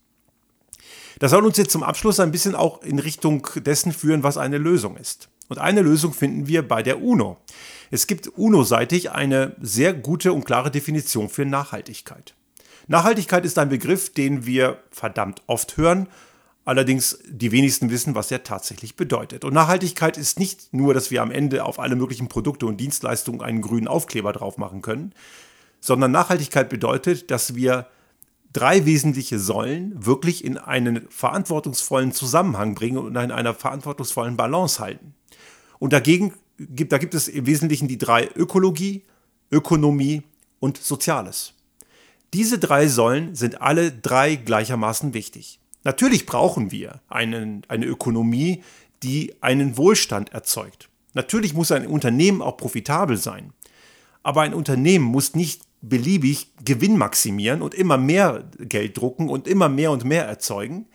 Das 1.18 1.30
soll 1.32 1.44
uns 1.44 1.58
jetzt 1.58 1.70
zum 1.70 1.82
Abschluss 1.82 2.18
ein 2.18 2.32
bisschen 2.32 2.54
auch 2.54 2.82
in 2.82 2.98
Richtung 2.98 3.46
dessen 3.56 3.92
führen, 3.92 4.22
was 4.22 4.36
eine 4.36 4.58
Lösung 4.58 4.96
ist. 4.96 5.28
Und 5.48 5.58
eine 5.58 5.82
Lösung 5.82 6.12
finden 6.12 6.46
wir 6.46 6.66
bei 6.66 6.82
der 6.82 7.02
UNO. 7.02 7.36
Es 7.90 8.06
gibt 8.06 8.28
UNO-seitig 8.28 9.10
eine 9.10 9.56
sehr 9.60 9.92
gute 9.92 10.32
und 10.32 10.44
klare 10.44 10.70
Definition 10.70 11.28
für 11.28 11.44
Nachhaltigkeit. 11.44 12.34
Nachhaltigkeit 12.88 13.44
ist 13.44 13.58
ein 13.58 13.68
Begriff, 13.68 14.12
den 14.12 14.46
wir 14.46 14.82
verdammt 14.90 15.42
oft 15.46 15.76
hören, 15.76 16.08
allerdings 16.64 17.18
die 17.28 17.52
wenigsten 17.52 17.90
wissen, 17.90 18.14
was 18.14 18.30
er 18.30 18.42
tatsächlich 18.42 18.96
bedeutet. 18.96 19.44
Und 19.44 19.54
Nachhaltigkeit 19.54 20.16
ist 20.16 20.38
nicht 20.38 20.72
nur, 20.72 20.94
dass 20.94 21.10
wir 21.10 21.22
am 21.22 21.30
Ende 21.30 21.64
auf 21.64 21.78
alle 21.78 21.96
möglichen 21.96 22.28
Produkte 22.28 22.66
und 22.66 22.78
Dienstleistungen 22.78 23.42
einen 23.42 23.62
grünen 23.62 23.88
Aufkleber 23.88 24.32
drauf 24.32 24.58
machen 24.58 24.82
können, 24.82 25.12
sondern 25.80 26.12
Nachhaltigkeit 26.12 26.68
bedeutet, 26.68 27.30
dass 27.30 27.54
wir 27.54 27.86
drei 28.52 28.84
wesentliche 28.84 29.38
Säulen 29.38 30.04
wirklich 30.04 30.44
in 30.44 30.58
einen 30.58 31.08
verantwortungsvollen 31.08 32.12
Zusammenhang 32.12 32.74
bringen 32.74 32.98
und 32.98 33.16
in 33.16 33.30
einer 33.30 33.54
verantwortungsvollen 33.54 34.36
Balance 34.36 34.80
halten. 34.80 35.14
Und 35.78 35.92
dagegen 35.92 36.34
gibt, 36.58 36.92
da 36.92 36.98
gibt 36.98 37.14
es 37.14 37.28
im 37.28 37.46
Wesentlichen 37.46 37.88
die 37.88 37.98
drei 37.98 38.28
Ökologie, 38.34 39.04
Ökonomie 39.50 40.22
und 40.58 40.76
Soziales. 40.76 41.54
Diese 42.32 42.58
drei 42.58 42.86
Säulen 42.86 43.34
sind 43.34 43.60
alle 43.60 43.90
drei 43.90 44.36
gleichermaßen 44.36 45.14
wichtig. 45.14 45.58
Natürlich 45.82 46.26
brauchen 46.26 46.70
wir 46.70 47.00
einen, 47.08 47.62
eine 47.68 47.86
Ökonomie, 47.86 48.62
die 49.02 49.34
einen 49.40 49.76
Wohlstand 49.76 50.32
erzeugt. 50.32 50.88
Natürlich 51.14 51.54
muss 51.54 51.72
ein 51.72 51.86
Unternehmen 51.86 52.42
auch 52.42 52.56
profitabel 52.56 53.16
sein. 53.16 53.52
Aber 54.22 54.42
ein 54.42 54.54
Unternehmen 54.54 55.06
muss 55.06 55.34
nicht 55.34 55.62
beliebig 55.82 56.48
Gewinn 56.64 56.98
maximieren 56.98 57.62
und 57.62 57.74
immer 57.74 57.96
mehr 57.96 58.44
Geld 58.58 58.98
drucken 58.98 59.28
und 59.28 59.48
immer 59.48 59.68
mehr 59.68 59.90
und 59.90 60.04
mehr 60.04 60.26
erzeugen. 60.26 60.86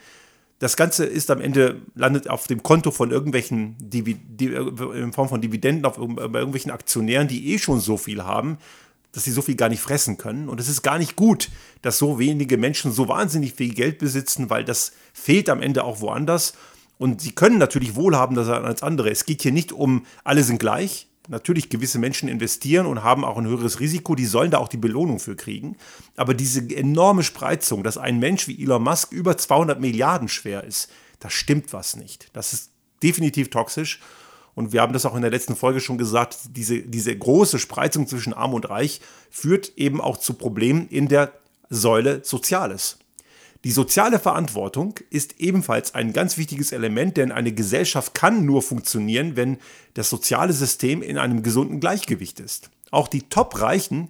Das 0.59 0.77
Ganze 0.77 1.05
ist 1.05 1.31
am 1.31 1.41
Ende, 1.41 1.81
landet 1.95 2.29
auf 2.29 2.47
dem 2.47 2.63
Konto 2.63 2.91
von 2.91 3.11
irgendwelchen, 3.11 3.75
Divi 3.79 4.17
in 4.39 5.11
Form 5.11 5.27
von 5.27 5.41
Dividenden 5.41 5.85
auf, 5.85 5.97
bei 5.97 6.39
irgendwelchen 6.39 6.71
Aktionären, 6.71 7.27
die 7.27 7.53
eh 7.53 7.57
schon 7.57 7.79
so 7.79 7.97
viel 7.97 8.23
haben, 8.23 8.57
dass 9.15 9.23
sie 9.23 9.31
so 9.31 9.41
viel 9.41 9.55
gar 9.55 9.69
nicht 9.69 9.81
fressen 9.81 10.17
können. 10.17 10.49
Und 10.49 10.59
es 10.59 10.67
ist 10.67 10.81
gar 10.81 10.97
nicht 10.97 11.15
gut, 11.15 11.49
dass 11.81 11.97
so 11.97 12.19
wenige 12.19 12.57
Menschen 12.57 12.91
so 12.91 13.07
wahnsinnig 13.07 13.53
viel 13.53 13.73
Geld 13.73 13.97
besitzen, 13.97 14.49
weil 14.49 14.65
das 14.65 14.91
fehlt 15.13 15.49
am 15.49 15.61
Ende 15.61 15.85
auch 15.85 16.01
woanders. 16.01 16.53
Und 16.97 17.21
sie 17.21 17.31
können 17.31 17.57
natürlich 17.57 17.95
wohlhabender 17.95 18.43
sein 18.43 18.65
als 18.65 18.83
andere. 18.83 19.09
Es 19.09 19.25
geht 19.25 19.41
hier 19.41 19.53
nicht 19.53 19.71
um, 19.71 20.05
alle 20.25 20.43
sind 20.43 20.59
gleich. 20.59 21.07
Natürlich 21.29 21.69
gewisse 21.69 21.97
Menschen 21.97 22.27
investieren 22.27 22.85
und 22.85 23.03
haben 23.03 23.23
auch 23.23 23.37
ein 23.37 23.47
höheres 23.47 23.79
Risiko, 23.79 24.15
die 24.15 24.25
sollen 24.25 24.51
da 24.51 24.57
auch 24.57 24.67
die 24.67 24.77
Belohnung 24.77 25.19
für 25.19 25.35
kriegen. 25.35 25.77
Aber 26.17 26.33
diese 26.33 26.59
enorme 26.75 27.23
Spreizung, 27.23 27.83
dass 27.83 27.97
ein 27.97 28.19
Mensch 28.19 28.47
wie 28.49 28.61
Elon 28.61 28.83
Musk 28.83 29.13
über 29.13 29.37
200 29.37 29.79
Milliarden 29.79 30.27
schwer 30.27 30.65
ist, 30.65 30.91
da 31.21 31.29
stimmt 31.29 31.71
was 31.71 31.95
nicht. 31.95 32.29
Das 32.33 32.51
ist 32.51 32.69
definitiv 33.01 33.49
toxisch. 33.49 34.01
Und 34.55 34.71
wir 34.71 34.81
haben 34.81 34.93
das 34.93 35.05
auch 35.05 35.15
in 35.15 35.21
der 35.21 35.31
letzten 35.31 35.55
Folge 35.55 35.81
schon 35.81 35.97
gesagt, 35.97 36.37
diese, 36.51 36.79
diese 36.79 37.15
große 37.15 37.59
Spreizung 37.59 38.07
zwischen 38.07 38.33
Arm 38.33 38.53
und 38.53 38.69
Reich 38.69 39.01
führt 39.29 39.73
eben 39.75 39.99
auch 39.99 40.17
zu 40.17 40.33
Problemen 40.33 40.87
in 40.87 41.07
der 41.09 41.33
Säule 41.69 42.23
Soziales. 42.23 42.97
Die 43.65 43.71
soziale 43.71 44.19
Verantwortung 44.19 44.99
ist 45.09 45.39
ebenfalls 45.39 45.95
ein 45.95 46.13
ganz 46.13 46.37
wichtiges 46.37 46.71
Element, 46.71 47.17
denn 47.17 47.31
eine 47.31 47.51
Gesellschaft 47.51 48.13
kann 48.13 48.45
nur 48.45 48.61
funktionieren, 48.61 49.35
wenn 49.35 49.57
das 49.95 50.09
soziale 50.09 50.53
System 50.53 51.01
in 51.01 51.17
einem 51.17 51.41
gesunden 51.41 51.79
Gleichgewicht 51.79 52.39
ist. 52.39 52.69
Auch 52.91 53.07
die 53.07 53.23
Top-Reichen 53.23 54.09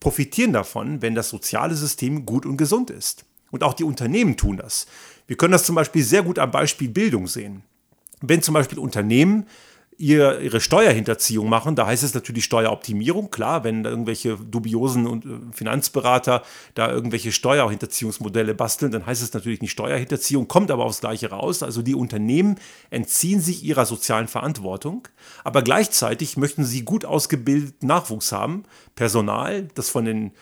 profitieren 0.00 0.52
davon, 0.52 1.02
wenn 1.02 1.14
das 1.14 1.30
soziale 1.30 1.74
System 1.74 2.26
gut 2.26 2.44
und 2.44 2.58
gesund 2.58 2.90
ist. 2.90 3.24
Und 3.50 3.62
auch 3.64 3.74
die 3.74 3.84
Unternehmen 3.84 4.36
tun 4.36 4.58
das. 4.58 4.86
Wir 5.26 5.36
können 5.36 5.52
das 5.52 5.64
zum 5.64 5.74
Beispiel 5.74 6.04
sehr 6.04 6.22
gut 6.22 6.38
am 6.38 6.50
Beispiel 6.50 6.88
Bildung 6.88 7.26
sehen. 7.26 7.62
Wenn 8.20 8.42
zum 8.42 8.52
Beispiel 8.52 8.78
Unternehmen 8.78 9.46
ihr, 10.00 10.40
ihre 10.40 10.60
Steuerhinterziehung 10.60 11.48
machen. 11.48 11.76
Da 11.76 11.86
heißt 11.86 12.02
es 12.02 12.14
natürlich 12.14 12.44
Steueroptimierung. 12.46 13.30
Klar, 13.30 13.64
wenn 13.64 13.84
irgendwelche 13.84 14.36
dubiosen 14.36 15.50
äh, 15.52 15.54
Finanzberater 15.54 16.42
da 16.74 16.90
irgendwelche 16.90 17.32
Steuerhinterziehungsmodelle 17.32 18.54
basteln, 18.54 18.90
dann 18.90 19.04
heißt 19.04 19.22
es 19.22 19.34
natürlich 19.34 19.60
nicht 19.60 19.72
Steuerhinterziehung, 19.72 20.48
kommt 20.48 20.70
aber 20.70 20.86
aufs 20.86 21.00
Gleiche 21.00 21.30
raus. 21.30 21.62
Also 21.62 21.82
die 21.82 21.94
Unternehmen 21.94 22.56
entziehen 22.88 23.40
sich 23.40 23.62
ihrer 23.62 23.84
sozialen 23.84 24.26
Verantwortung, 24.26 25.06
aber 25.44 25.62
gleichzeitig 25.62 26.38
möchten 26.38 26.64
sie 26.64 26.82
gut 26.82 27.04
ausgebildeten 27.04 27.86
Nachwuchs 27.86 28.32
haben, 28.32 28.64
Personal, 28.96 29.68
das 29.74 29.90
von 29.90 30.06
den 30.06 30.32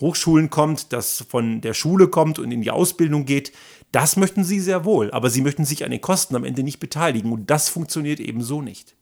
Hochschulen 0.00 0.50
kommt, 0.50 0.92
das 0.92 1.24
von 1.28 1.60
der 1.60 1.74
Schule 1.74 2.08
kommt 2.08 2.38
und 2.38 2.50
in 2.50 2.60
die 2.60 2.70
Ausbildung 2.70 3.24
geht, 3.24 3.52
das 3.92 4.16
möchten 4.16 4.44
sie 4.44 4.60
sehr 4.60 4.84
wohl, 4.84 5.10
aber 5.12 5.30
sie 5.30 5.40
möchten 5.40 5.64
sich 5.64 5.84
an 5.84 5.90
den 5.90 6.00
Kosten 6.00 6.36
am 6.36 6.44
Ende 6.44 6.62
nicht 6.62 6.80
beteiligen 6.80 7.32
und 7.32 7.50
das 7.50 7.68
funktioniert 7.68 8.20
eben 8.20 8.42
so 8.42 8.60
nicht. 8.60 8.95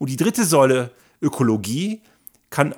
Und 0.00 0.08
die 0.08 0.16
dritte 0.16 0.46
Säule, 0.46 0.90
Ökologie, 1.20 2.00
kann, 2.48 2.74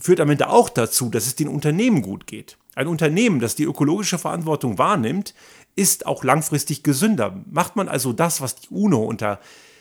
führt 0.00 0.20
am 0.20 0.30
Ende 0.30 0.48
auch 0.48 0.68
dazu, 0.68 1.10
dass 1.10 1.26
es 1.26 1.34
den 1.34 1.48
Unternehmen 1.48 2.02
gut 2.02 2.28
geht. 2.28 2.56
Ein 2.76 2.86
Unternehmen, 2.86 3.40
das 3.40 3.56
die 3.56 3.64
ökologische 3.64 4.16
Verantwortung 4.16 4.78
wahrnimmt, 4.78 5.34
ist 5.74 6.06
auch 6.06 6.22
langfristig 6.22 6.84
gesünder. 6.84 7.42
Macht 7.50 7.74
man 7.74 7.88
also 7.88 8.12
das, 8.12 8.40
was 8.40 8.54
die 8.54 8.68
UNO 8.68 9.02
unter, 9.02 9.40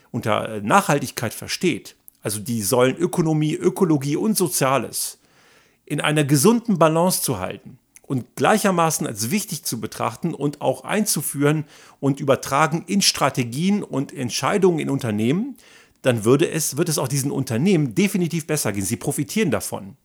unter 0.10 0.60
Nachhaltigkeit 0.62 1.36
versteht, 1.36 1.96
also 2.24 2.40
die 2.40 2.64
Säulen 2.64 2.98
Ökonomie, 2.98 3.54
Ökologie 3.54 4.16
und 4.16 4.36
Soziales, 4.36 5.20
in 5.86 6.02
einer 6.02 6.24
gesunden 6.24 6.80
Balance 6.80 7.22
zu 7.22 7.38
halten, 7.38 7.78
und 8.02 8.36
gleichermaßen 8.36 9.06
als 9.06 9.30
wichtig 9.30 9.66
zu 9.66 9.80
betrachten 9.80 10.34
und 10.34 10.62
auch 10.62 10.84
einzuführen 10.84 11.66
und 12.00 12.20
übertragen 12.20 12.84
in 12.88 13.04
Strategien 13.04 13.84
und 13.84 14.12
Entscheidungen 14.12 14.80
in 14.80 14.90
Unternehmen, 14.90 15.58
dann 16.02 16.26
würde 16.26 16.50
es, 16.50 16.78
wird 16.78 16.90
es 16.90 16.98
auch 16.98 17.08
diesen 17.08 17.32
Unternehmen 17.32 17.96
definitiv 17.96 18.48
besser 18.48 18.72
gehen. 18.72 18.86
Sie 18.86 18.96
profitieren 18.96 19.52
davon. 19.52 19.98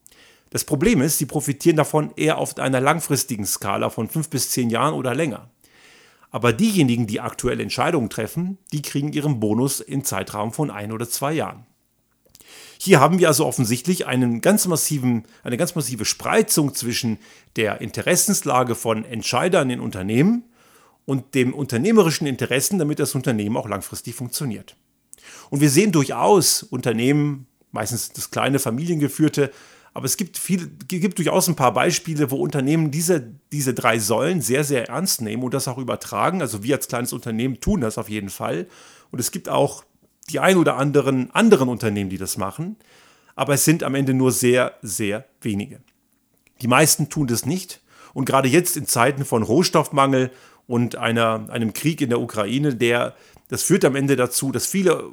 Das 0.50 0.64
Problem 0.64 1.00
ist, 1.00 1.18
sie 1.18 1.26
profitieren 1.26 1.76
davon 1.76 2.12
eher 2.16 2.38
auf 2.38 2.58
einer 2.58 2.80
langfristigen 2.80 3.46
Skala 3.46 3.90
von 3.90 4.08
fünf 4.08 4.28
bis 4.28 4.50
zehn 4.50 4.70
Jahren 4.70 4.94
oder 4.94 5.14
länger. 5.14 5.50
Aber 6.30 6.52
diejenigen, 6.52 7.06
die 7.06 7.20
aktuell 7.20 7.60
Entscheidungen 7.60 8.10
treffen, 8.10 8.58
die 8.72 8.82
kriegen 8.82 9.12
ihren 9.12 9.38
Bonus 9.38 9.80
in 9.80 10.04
Zeitraum 10.04 10.52
von 10.52 10.70
ein 10.70 10.90
oder 10.90 11.08
zwei 11.08 11.32
Jahren. 11.32 11.66
Hier 12.78 13.00
haben 13.00 13.18
wir 13.18 13.28
also 13.28 13.46
offensichtlich 13.46 14.06
einen 14.06 14.40
ganz 14.40 14.66
massiven, 14.66 15.24
eine 15.42 15.56
ganz 15.56 15.74
massive 15.74 16.04
Spreizung 16.04 16.74
zwischen 16.74 17.18
der 17.56 17.80
Interessenslage 17.80 18.74
von 18.74 19.04
Entscheidern 19.04 19.70
in 19.70 19.80
Unternehmen 19.80 20.44
und 21.06 21.34
dem 21.34 21.54
unternehmerischen 21.54 22.26
Interessen, 22.26 22.78
damit 22.78 22.98
das 22.98 23.14
Unternehmen 23.14 23.56
auch 23.56 23.68
langfristig 23.68 24.14
funktioniert. 24.14 24.76
Und 25.50 25.60
wir 25.60 25.70
sehen 25.70 25.92
durchaus 25.92 26.62
Unternehmen, 26.62 27.46
meistens 27.72 28.12
das 28.12 28.30
kleine 28.30 28.58
familiengeführte, 28.58 29.50
Aber 29.96 30.06
es 30.06 30.16
gibt, 30.16 30.38
viel, 30.38 30.66
gibt 30.88 31.18
durchaus 31.18 31.46
ein 31.46 31.54
paar 31.54 31.72
Beispiele, 31.72 32.32
wo 32.32 32.36
Unternehmen 32.36 32.90
diese, 32.90 33.30
diese 33.52 33.74
drei 33.74 34.00
Säulen 34.00 34.40
sehr, 34.40 34.64
sehr 34.64 34.88
ernst 34.88 35.22
nehmen 35.22 35.44
und 35.44 35.54
das 35.54 35.68
auch 35.68 35.78
übertragen. 35.78 36.42
Also 36.42 36.64
wir 36.64 36.74
als 36.74 36.88
kleines 36.88 37.12
Unternehmen 37.12 37.60
tun 37.60 37.80
das 37.80 37.96
auf 37.96 38.08
jeden 38.08 38.28
Fall. 38.28 38.66
Und 39.12 39.20
es 39.20 39.30
gibt 39.30 39.48
auch 39.48 39.84
die 40.30 40.40
ein 40.40 40.56
oder 40.56 40.76
anderen 40.76 41.30
anderen 41.30 41.68
Unternehmen, 41.68 42.10
die 42.10 42.18
das 42.18 42.36
machen. 42.36 42.76
Aber 43.36 43.54
es 43.54 43.64
sind 43.64 43.84
am 43.84 43.94
Ende 43.94 44.14
nur 44.14 44.32
sehr, 44.32 44.74
sehr 44.82 45.26
wenige. 45.40 45.80
Die 46.60 46.68
meisten 46.68 47.08
tun 47.08 47.28
das 47.28 47.46
nicht. 47.46 47.80
Und 48.14 48.24
gerade 48.24 48.48
jetzt 48.48 48.76
in 48.76 48.86
Zeiten 48.86 49.24
von 49.24 49.44
Rohstoffmangel 49.44 50.32
und 50.66 50.96
einer, 50.96 51.46
einem 51.50 51.72
Krieg 51.72 52.00
in 52.00 52.10
der 52.10 52.20
Ukraine, 52.20 52.74
der, 52.74 53.14
das 53.54 53.62
führt 53.62 53.84
am 53.84 53.94
Ende 53.94 54.16
dazu, 54.16 54.50
dass 54.50 54.66
viele 54.66 55.04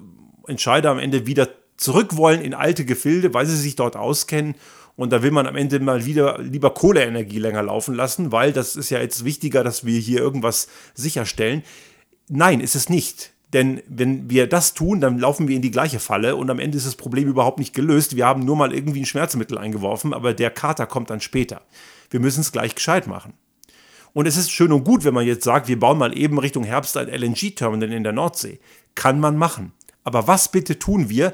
Entscheider 0.48 0.90
am 0.90 0.98
Ende 0.98 1.28
wieder 1.28 1.48
zurück 1.78 2.18
wollen 2.18 2.42
in 2.42 2.56
alte 2.56 2.86
Gefilde, 2.86 3.36
weil 3.36 3.46
sie 3.46 3.56
sich 3.56 3.76
dort 3.76 3.96
auskennen. 3.96 4.56
Und 4.96 5.14
da 5.14 5.22
will 5.22 5.30
man 5.30 5.46
am 5.46 5.56
Ende 5.56 5.80
mal 5.80 6.08
wieder 6.08 6.40
lieber 6.42 6.74
Kohleenergie 6.74 7.38
länger 7.38 7.62
laufen 7.62 7.94
lassen, 7.94 8.32
weil 8.32 8.52
das 8.52 8.76
ist 8.76 8.90
ja 8.90 9.00
jetzt 9.00 9.26
wichtiger, 9.26 9.64
dass 9.64 9.86
wir 9.86 10.00
hier 10.00 10.22
irgendwas 10.22 10.70
sicherstellen. 10.96 11.62
Nein, 12.30 12.62
ist 12.62 12.74
es 12.74 12.90
nicht. 12.90 13.32
Denn 13.54 13.84
wenn 13.88 14.28
wir 14.28 14.48
das 14.48 14.74
tun, 14.74 15.02
dann 15.02 15.20
laufen 15.20 15.48
wir 15.48 15.56
in 15.56 15.62
die 15.62 15.70
gleiche 15.70 16.00
Falle 16.00 16.36
und 16.36 16.50
am 16.50 16.58
Ende 16.58 16.80
ist 16.80 16.88
das 16.88 16.96
Problem 16.96 17.28
überhaupt 17.28 17.60
nicht 17.60 17.76
gelöst. 17.76 18.16
Wir 18.16 18.26
haben 18.26 18.44
nur 18.44 18.56
mal 18.56 18.74
irgendwie 18.74 19.02
ein 19.02 19.06
Schmerzmittel 19.06 19.60
eingeworfen, 19.60 20.16
aber 20.16 20.34
der 20.34 20.50
Kater 20.50 20.88
kommt 20.88 21.12
dann 21.12 21.22
später. 21.22 21.62
Wir 22.10 22.20
müssen 22.20 22.42
es 22.42 22.52
gleich 22.52 22.74
gescheit 22.74 23.06
machen. 23.06 23.34
Und 24.14 24.26
es 24.26 24.38
ist 24.38 24.52
schön 24.52 24.72
und 24.72 24.84
gut, 24.84 25.04
wenn 25.04 25.14
man 25.14 25.26
jetzt 25.26 25.44
sagt, 25.44 25.68
wir 25.68 25.80
bauen 25.80 25.98
mal 25.98 26.18
eben 26.18 26.38
Richtung 26.38 26.64
Herbst 26.64 26.98
ein 26.98 27.08
LNG-Terminal 27.08 27.92
in 27.92 28.04
der 28.04 28.14
Nordsee. 28.14 28.60
Kann 28.96 29.20
man 29.20 29.38
machen. 29.38 29.72
Aber 30.04 30.28
was 30.28 30.52
bitte 30.52 30.80
tun 30.80 31.10
wir, 31.10 31.34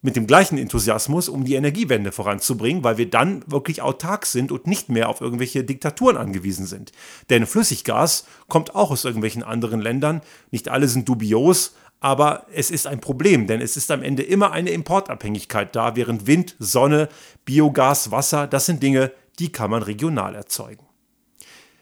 mit 0.00 0.16
dem 0.16 0.26
gleichen 0.26 0.58
Enthusiasmus, 0.58 1.28
um 1.28 1.44
die 1.44 1.54
Energiewende 1.54 2.12
voranzubringen, 2.12 2.84
weil 2.84 2.98
wir 2.98 3.10
dann 3.10 3.42
wirklich 3.46 3.82
autark 3.82 4.26
sind 4.26 4.52
und 4.52 4.66
nicht 4.66 4.88
mehr 4.88 5.08
auf 5.08 5.20
irgendwelche 5.20 5.64
Diktaturen 5.64 6.16
angewiesen 6.16 6.66
sind. 6.66 6.92
Denn 7.30 7.46
Flüssiggas 7.46 8.24
kommt 8.46 8.74
auch 8.74 8.90
aus 8.90 9.04
irgendwelchen 9.04 9.42
anderen 9.42 9.80
Ländern. 9.80 10.20
Nicht 10.50 10.68
alle 10.68 10.86
sind 10.86 11.08
dubios, 11.08 11.74
aber 12.00 12.46
es 12.54 12.70
ist 12.70 12.86
ein 12.86 13.00
Problem, 13.00 13.48
denn 13.48 13.60
es 13.60 13.76
ist 13.76 13.90
am 13.90 14.02
Ende 14.02 14.22
immer 14.22 14.52
eine 14.52 14.70
Importabhängigkeit 14.70 15.74
da, 15.74 15.96
während 15.96 16.26
Wind, 16.28 16.54
Sonne, 16.60 17.08
Biogas, 17.44 18.12
Wasser, 18.12 18.46
das 18.46 18.66
sind 18.66 18.82
Dinge, 18.82 19.10
die 19.40 19.50
kann 19.50 19.70
man 19.70 19.82
regional 19.82 20.36
erzeugen. 20.36 20.87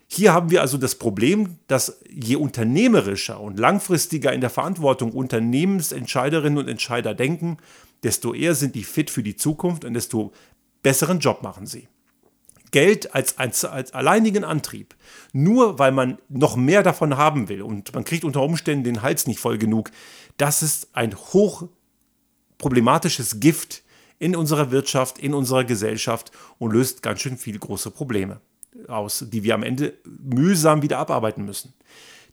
Hier 0.09 0.33
haben 0.33 0.51
wir 0.51 0.61
also 0.61 0.79
das 0.79 0.95
Problem, 0.95 1.59
dass 1.67 2.01
je 2.09 2.37
unternehmerischer 2.37 3.41
und 3.41 3.59
langfristiger 3.59 4.33
in 4.33 4.41
der 4.41 4.51
Verantwortung 4.51 5.13
Unternehmensentscheiderinnen 5.13 6.59
und 6.59 6.69
Entscheider 6.69 7.15
denken, 7.15 7.57
desto 8.03 8.33
eher 8.33 8.55
sind 8.55 8.75
die 8.77 8.85
fit 8.85 9.11
für 9.11 9.23
die 9.23 9.37
Zukunft 9.37 9.85
und 9.85 9.95
desto 9.95 10.33
besseren 10.83 11.19
Job 11.19 11.43
machen 11.43 11.67
sie. 11.67 11.89
Geld 12.71 13.15
als, 13.15 13.39
als, 13.39 13.65
als 13.65 13.95
alleinigen 13.95 14.45
Antrieb, 14.45 14.95
nur 15.33 15.79
weil 15.79 15.93
man 15.93 16.19
noch 16.29 16.57
mehr 16.57 16.83
davon 16.83 17.17
haben 17.17 17.49
will 17.49 17.63
und 17.63 17.95
man 17.95 18.05
kriegt 18.05 18.25
unter 18.25 18.43
Umständen 18.43 18.85
den 18.85 19.03
Hals 19.03 19.27
nicht 19.27 19.41
voll 19.41 19.59
genug, 19.59 19.91
das 20.37 20.63
ist 20.63 20.89
ein 20.93 21.17
hoch 21.17 21.69
problematisches 22.59 23.41
Gift 23.41 23.83
in 24.19 24.37
unserer 24.37 24.71
Wirtschaft, 24.71 25.19
in 25.19 25.35
unserer 25.35 25.65
Gesellschaft 25.65 26.33
und 26.59 26.73
löst 26.73 27.03
ganz 27.03 27.21
schön 27.21 27.37
viele 27.37 27.59
große 27.59 27.91
Probleme 27.91 28.41
aus, 28.89 29.25
die 29.29 29.43
wir 29.43 29.55
am 29.55 29.63
Ende 29.63 29.95
mühsam 30.05 30.83
wieder 30.83 30.99
abarbeiten 30.99 31.45
müssen. 31.45 31.75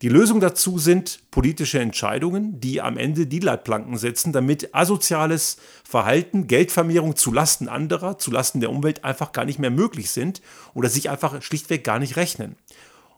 Die 0.02 0.10
Lösung 0.10 0.42
dazu 0.42 0.80
sind 0.80 1.20
politische 1.32 1.80
Entscheidungen, 1.80 2.60
die 2.60 2.82
am 2.82 2.98
Ende 2.98 3.26
die 3.26 3.40
Leitplanken 3.40 3.98
setzen, 3.98 4.34
damit 4.34 4.76
asoziales 4.76 5.56
Verhalten, 5.86 6.48
Geldvermehrung 6.48 7.16
zu 7.16 7.32
Lasten 7.32 7.70
anderer, 7.70 8.18
zu 8.18 8.30
Lasten 8.30 8.60
der 8.60 8.70
Umwelt 8.70 9.06
einfach 9.06 9.32
gar 9.32 9.46
nicht 9.46 9.60
mehr 9.60 9.72
möglich 9.72 10.12
sind 10.12 10.42
oder 10.74 10.90
sich 10.90 11.10
einfach 11.10 11.42
schlichtweg 11.42 11.86
gar 11.86 12.00
nicht 12.00 12.18
rechnen. 12.18 12.58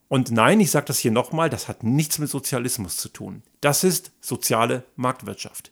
Und 0.07 0.29
nein, 0.29 0.59
ich 0.59 0.69
sage 0.69 0.85
das 0.85 0.99
hier 0.99 1.11
nochmal, 1.11 1.49
das 1.49 1.67
hat 1.67 1.83
nichts 1.83 2.19
mit 2.19 2.29
Sozialismus 2.29 2.97
zu 2.97 3.09
tun. 3.09 3.41
Das 3.61 3.83
ist 3.83 4.11
soziale 4.21 4.83
Marktwirtschaft. 4.95 5.71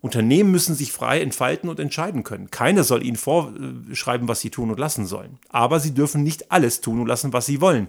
Unternehmen 0.00 0.50
müssen 0.50 0.74
sich 0.74 0.92
frei 0.92 1.20
entfalten 1.20 1.68
und 1.68 1.78
entscheiden 1.78 2.24
können. 2.24 2.50
Keiner 2.50 2.84
soll 2.84 3.04
ihnen 3.04 3.16
vorschreiben, 3.16 4.28
was 4.28 4.40
sie 4.40 4.50
tun 4.50 4.70
und 4.70 4.80
lassen 4.80 5.06
sollen. 5.06 5.38
Aber 5.50 5.78
sie 5.78 5.92
dürfen 5.92 6.22
nicht 6.22 6.50
alles 6.50 6.80
tun 6.80 7.00
und 7.00 7.06
lassen, 7.06 7.32
was 7.32 7.46
sie 7.46 7.60
wollen. 7.60 7.88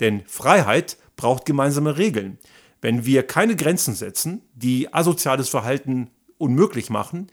Denn 0.00 0.22
Freiheit 0.26 0.96
braucht 1.16 1.46
gemeinsame 1.46 1.98
Regeln. 1.98 2.38
Wenn 2.80 3.06
wir 3.06 3.22
keine 3.22 3.54
Grenzen 3.54 3.94
setzen, 3.94 4.42
die 4.54 4.92
asoziales 4.92 5.48
Verhalten 5.48 6.10
unmöglich 6.36 6.90
machen, 6.90 7.28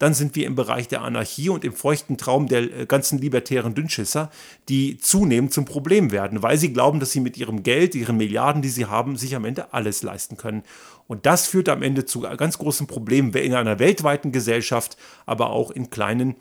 dann 0.00 0.14
sind 0.14 0.34
wir 0.34 0.46
im 0.46 0.54
Bereich 0.54 0.88
der 0.88 1.02
Anarchie 1.02 1.50
und 1.50 1.62
im 1.62 1.74
feuchten 1.74 2.16
Traum 2.16 2.48
der 2.48 2.62
äh, 2.62 2.86
ganzen 2.86 3.18
libertären 3.18 3.74
Dünnschisser, 3.74 4.30
die 4.68 4.96
zunehmend 4.96 5.52
zum 5.52 5.66
Problem 5.66 6.10
werden, 6.10 6.42
weil 6.42 6.56
sie 6.56 6.72
glauben, 6.72 7.00
dass 7.00 7.12
sie 7.12 7.20
mit 7.20 7.36
ihrem 7.36 7.62
Geld, 7.62 7.94
ihren 7.94 8.16
Milliarden, 8.16 8.62
die 8.62 8.70
sie 8.70 8.86
haben, 8.86 9.16
sich 9.16 9.36
am 9.36 9.44
Ende 9.44 9.74
alles 9.74 10.02
leisten 10.02 10.38
können. 10.38 10.62
Und 11.06 11.26
das 11.26 11.46
führt 11.46 11.68
am 11.68 11.82
Ende 11.82 12.06
zu 12.06 12.20
ganz 12.20 12.56
großen 12.56 12.86
Problemen 12.86 13.34
in 13.34 13.54
einer 13.54 13.78
weltweiten 13.78 14.32
Gesellschaft, 14.32 14.96
aber 15.26 15.50
auch 15.50 15.70
in 15.70 15.90
kleinen, 15.90 16.34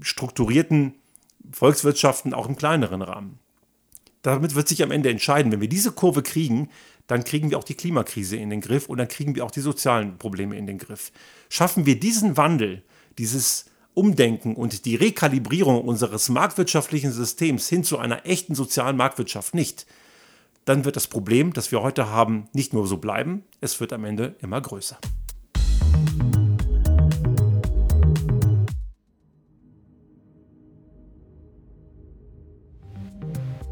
strukturierten 0.00 0.94
Volkswirtschaften, 1.52 2.34
auch 2.34 2.48
im 2.48 2.56
kleineren 2.56 3.02
Rahmen 3.02 3.38
damit 4.22 4.54
wird 4.54 4.68
sich 4.68 4.82
am 4.82 4.90
Ende 4.90 5.10
entscheiden, 5.10 5.50
wenn 5.50 5.60
wir 5.60 5.68
diese 5.68 5.92
Kurve 5.92 6.22
kriegen, 6.22 6.68
dann 7.10 7.24
kriegen 7.24 7.50
wir 7.50 7.58
auch 7.58 7.64
die 7.64 7.74
Klimakrise 7.74 8.36
in 8.36 8.50
den 8.50 8.60
Griff 8.60 8.88
und 8.88 8.98
dann 8.98 9.08
kriegen 9.08 9.34
wir 9.34 9.44
auch 9.44 9.50
die 9.50 9.60
sozialen 9.60 10.16
Probleme 10.16 10.56
in 10.56 10.68
den 10.68 10.78
Griff. 10.78 11.10
Schaffen 11.48 11.84
wir 11.84 11.98
diesen 11.98 12.36
Wandel, 12.36 12.84
dieses 13.18 13.64
Umdenken 13.94 14.54
und 14.54 14.84
die 14.84 14.94
Rekalibrierung 14.94 15.82
unseres 15.82 16.28
marktwirtschaftlichen 16.28 17.10
Systems 17.10 17.68
hin 17.68 17.82
zu 17.82 17.98
einer 17.98 18.26
echten 18.26 18.54
sozialen 18.54 18.96
Marktwirtschaft 18.96 19.54
nicht, 19.54 19.86
dann 20.64 20.84
wird 20.84 20.94
das 20.94 21.08
Problem, 21.08 21.52
das 21.52 21.72
wir 21.72 21.82
heute 21.82 22.10
haben, 22.10 22.48
nicht 22.52 22.72
nur 22.72 22.86
so 22.86 22.98
bleiben, 22.98 23.42
es 23.60 23.80
wird 23.80 23.92
am 23.92 24.04
Ende 24.04 24.36
immer 24.40 24.60
größer. 24.60 24.98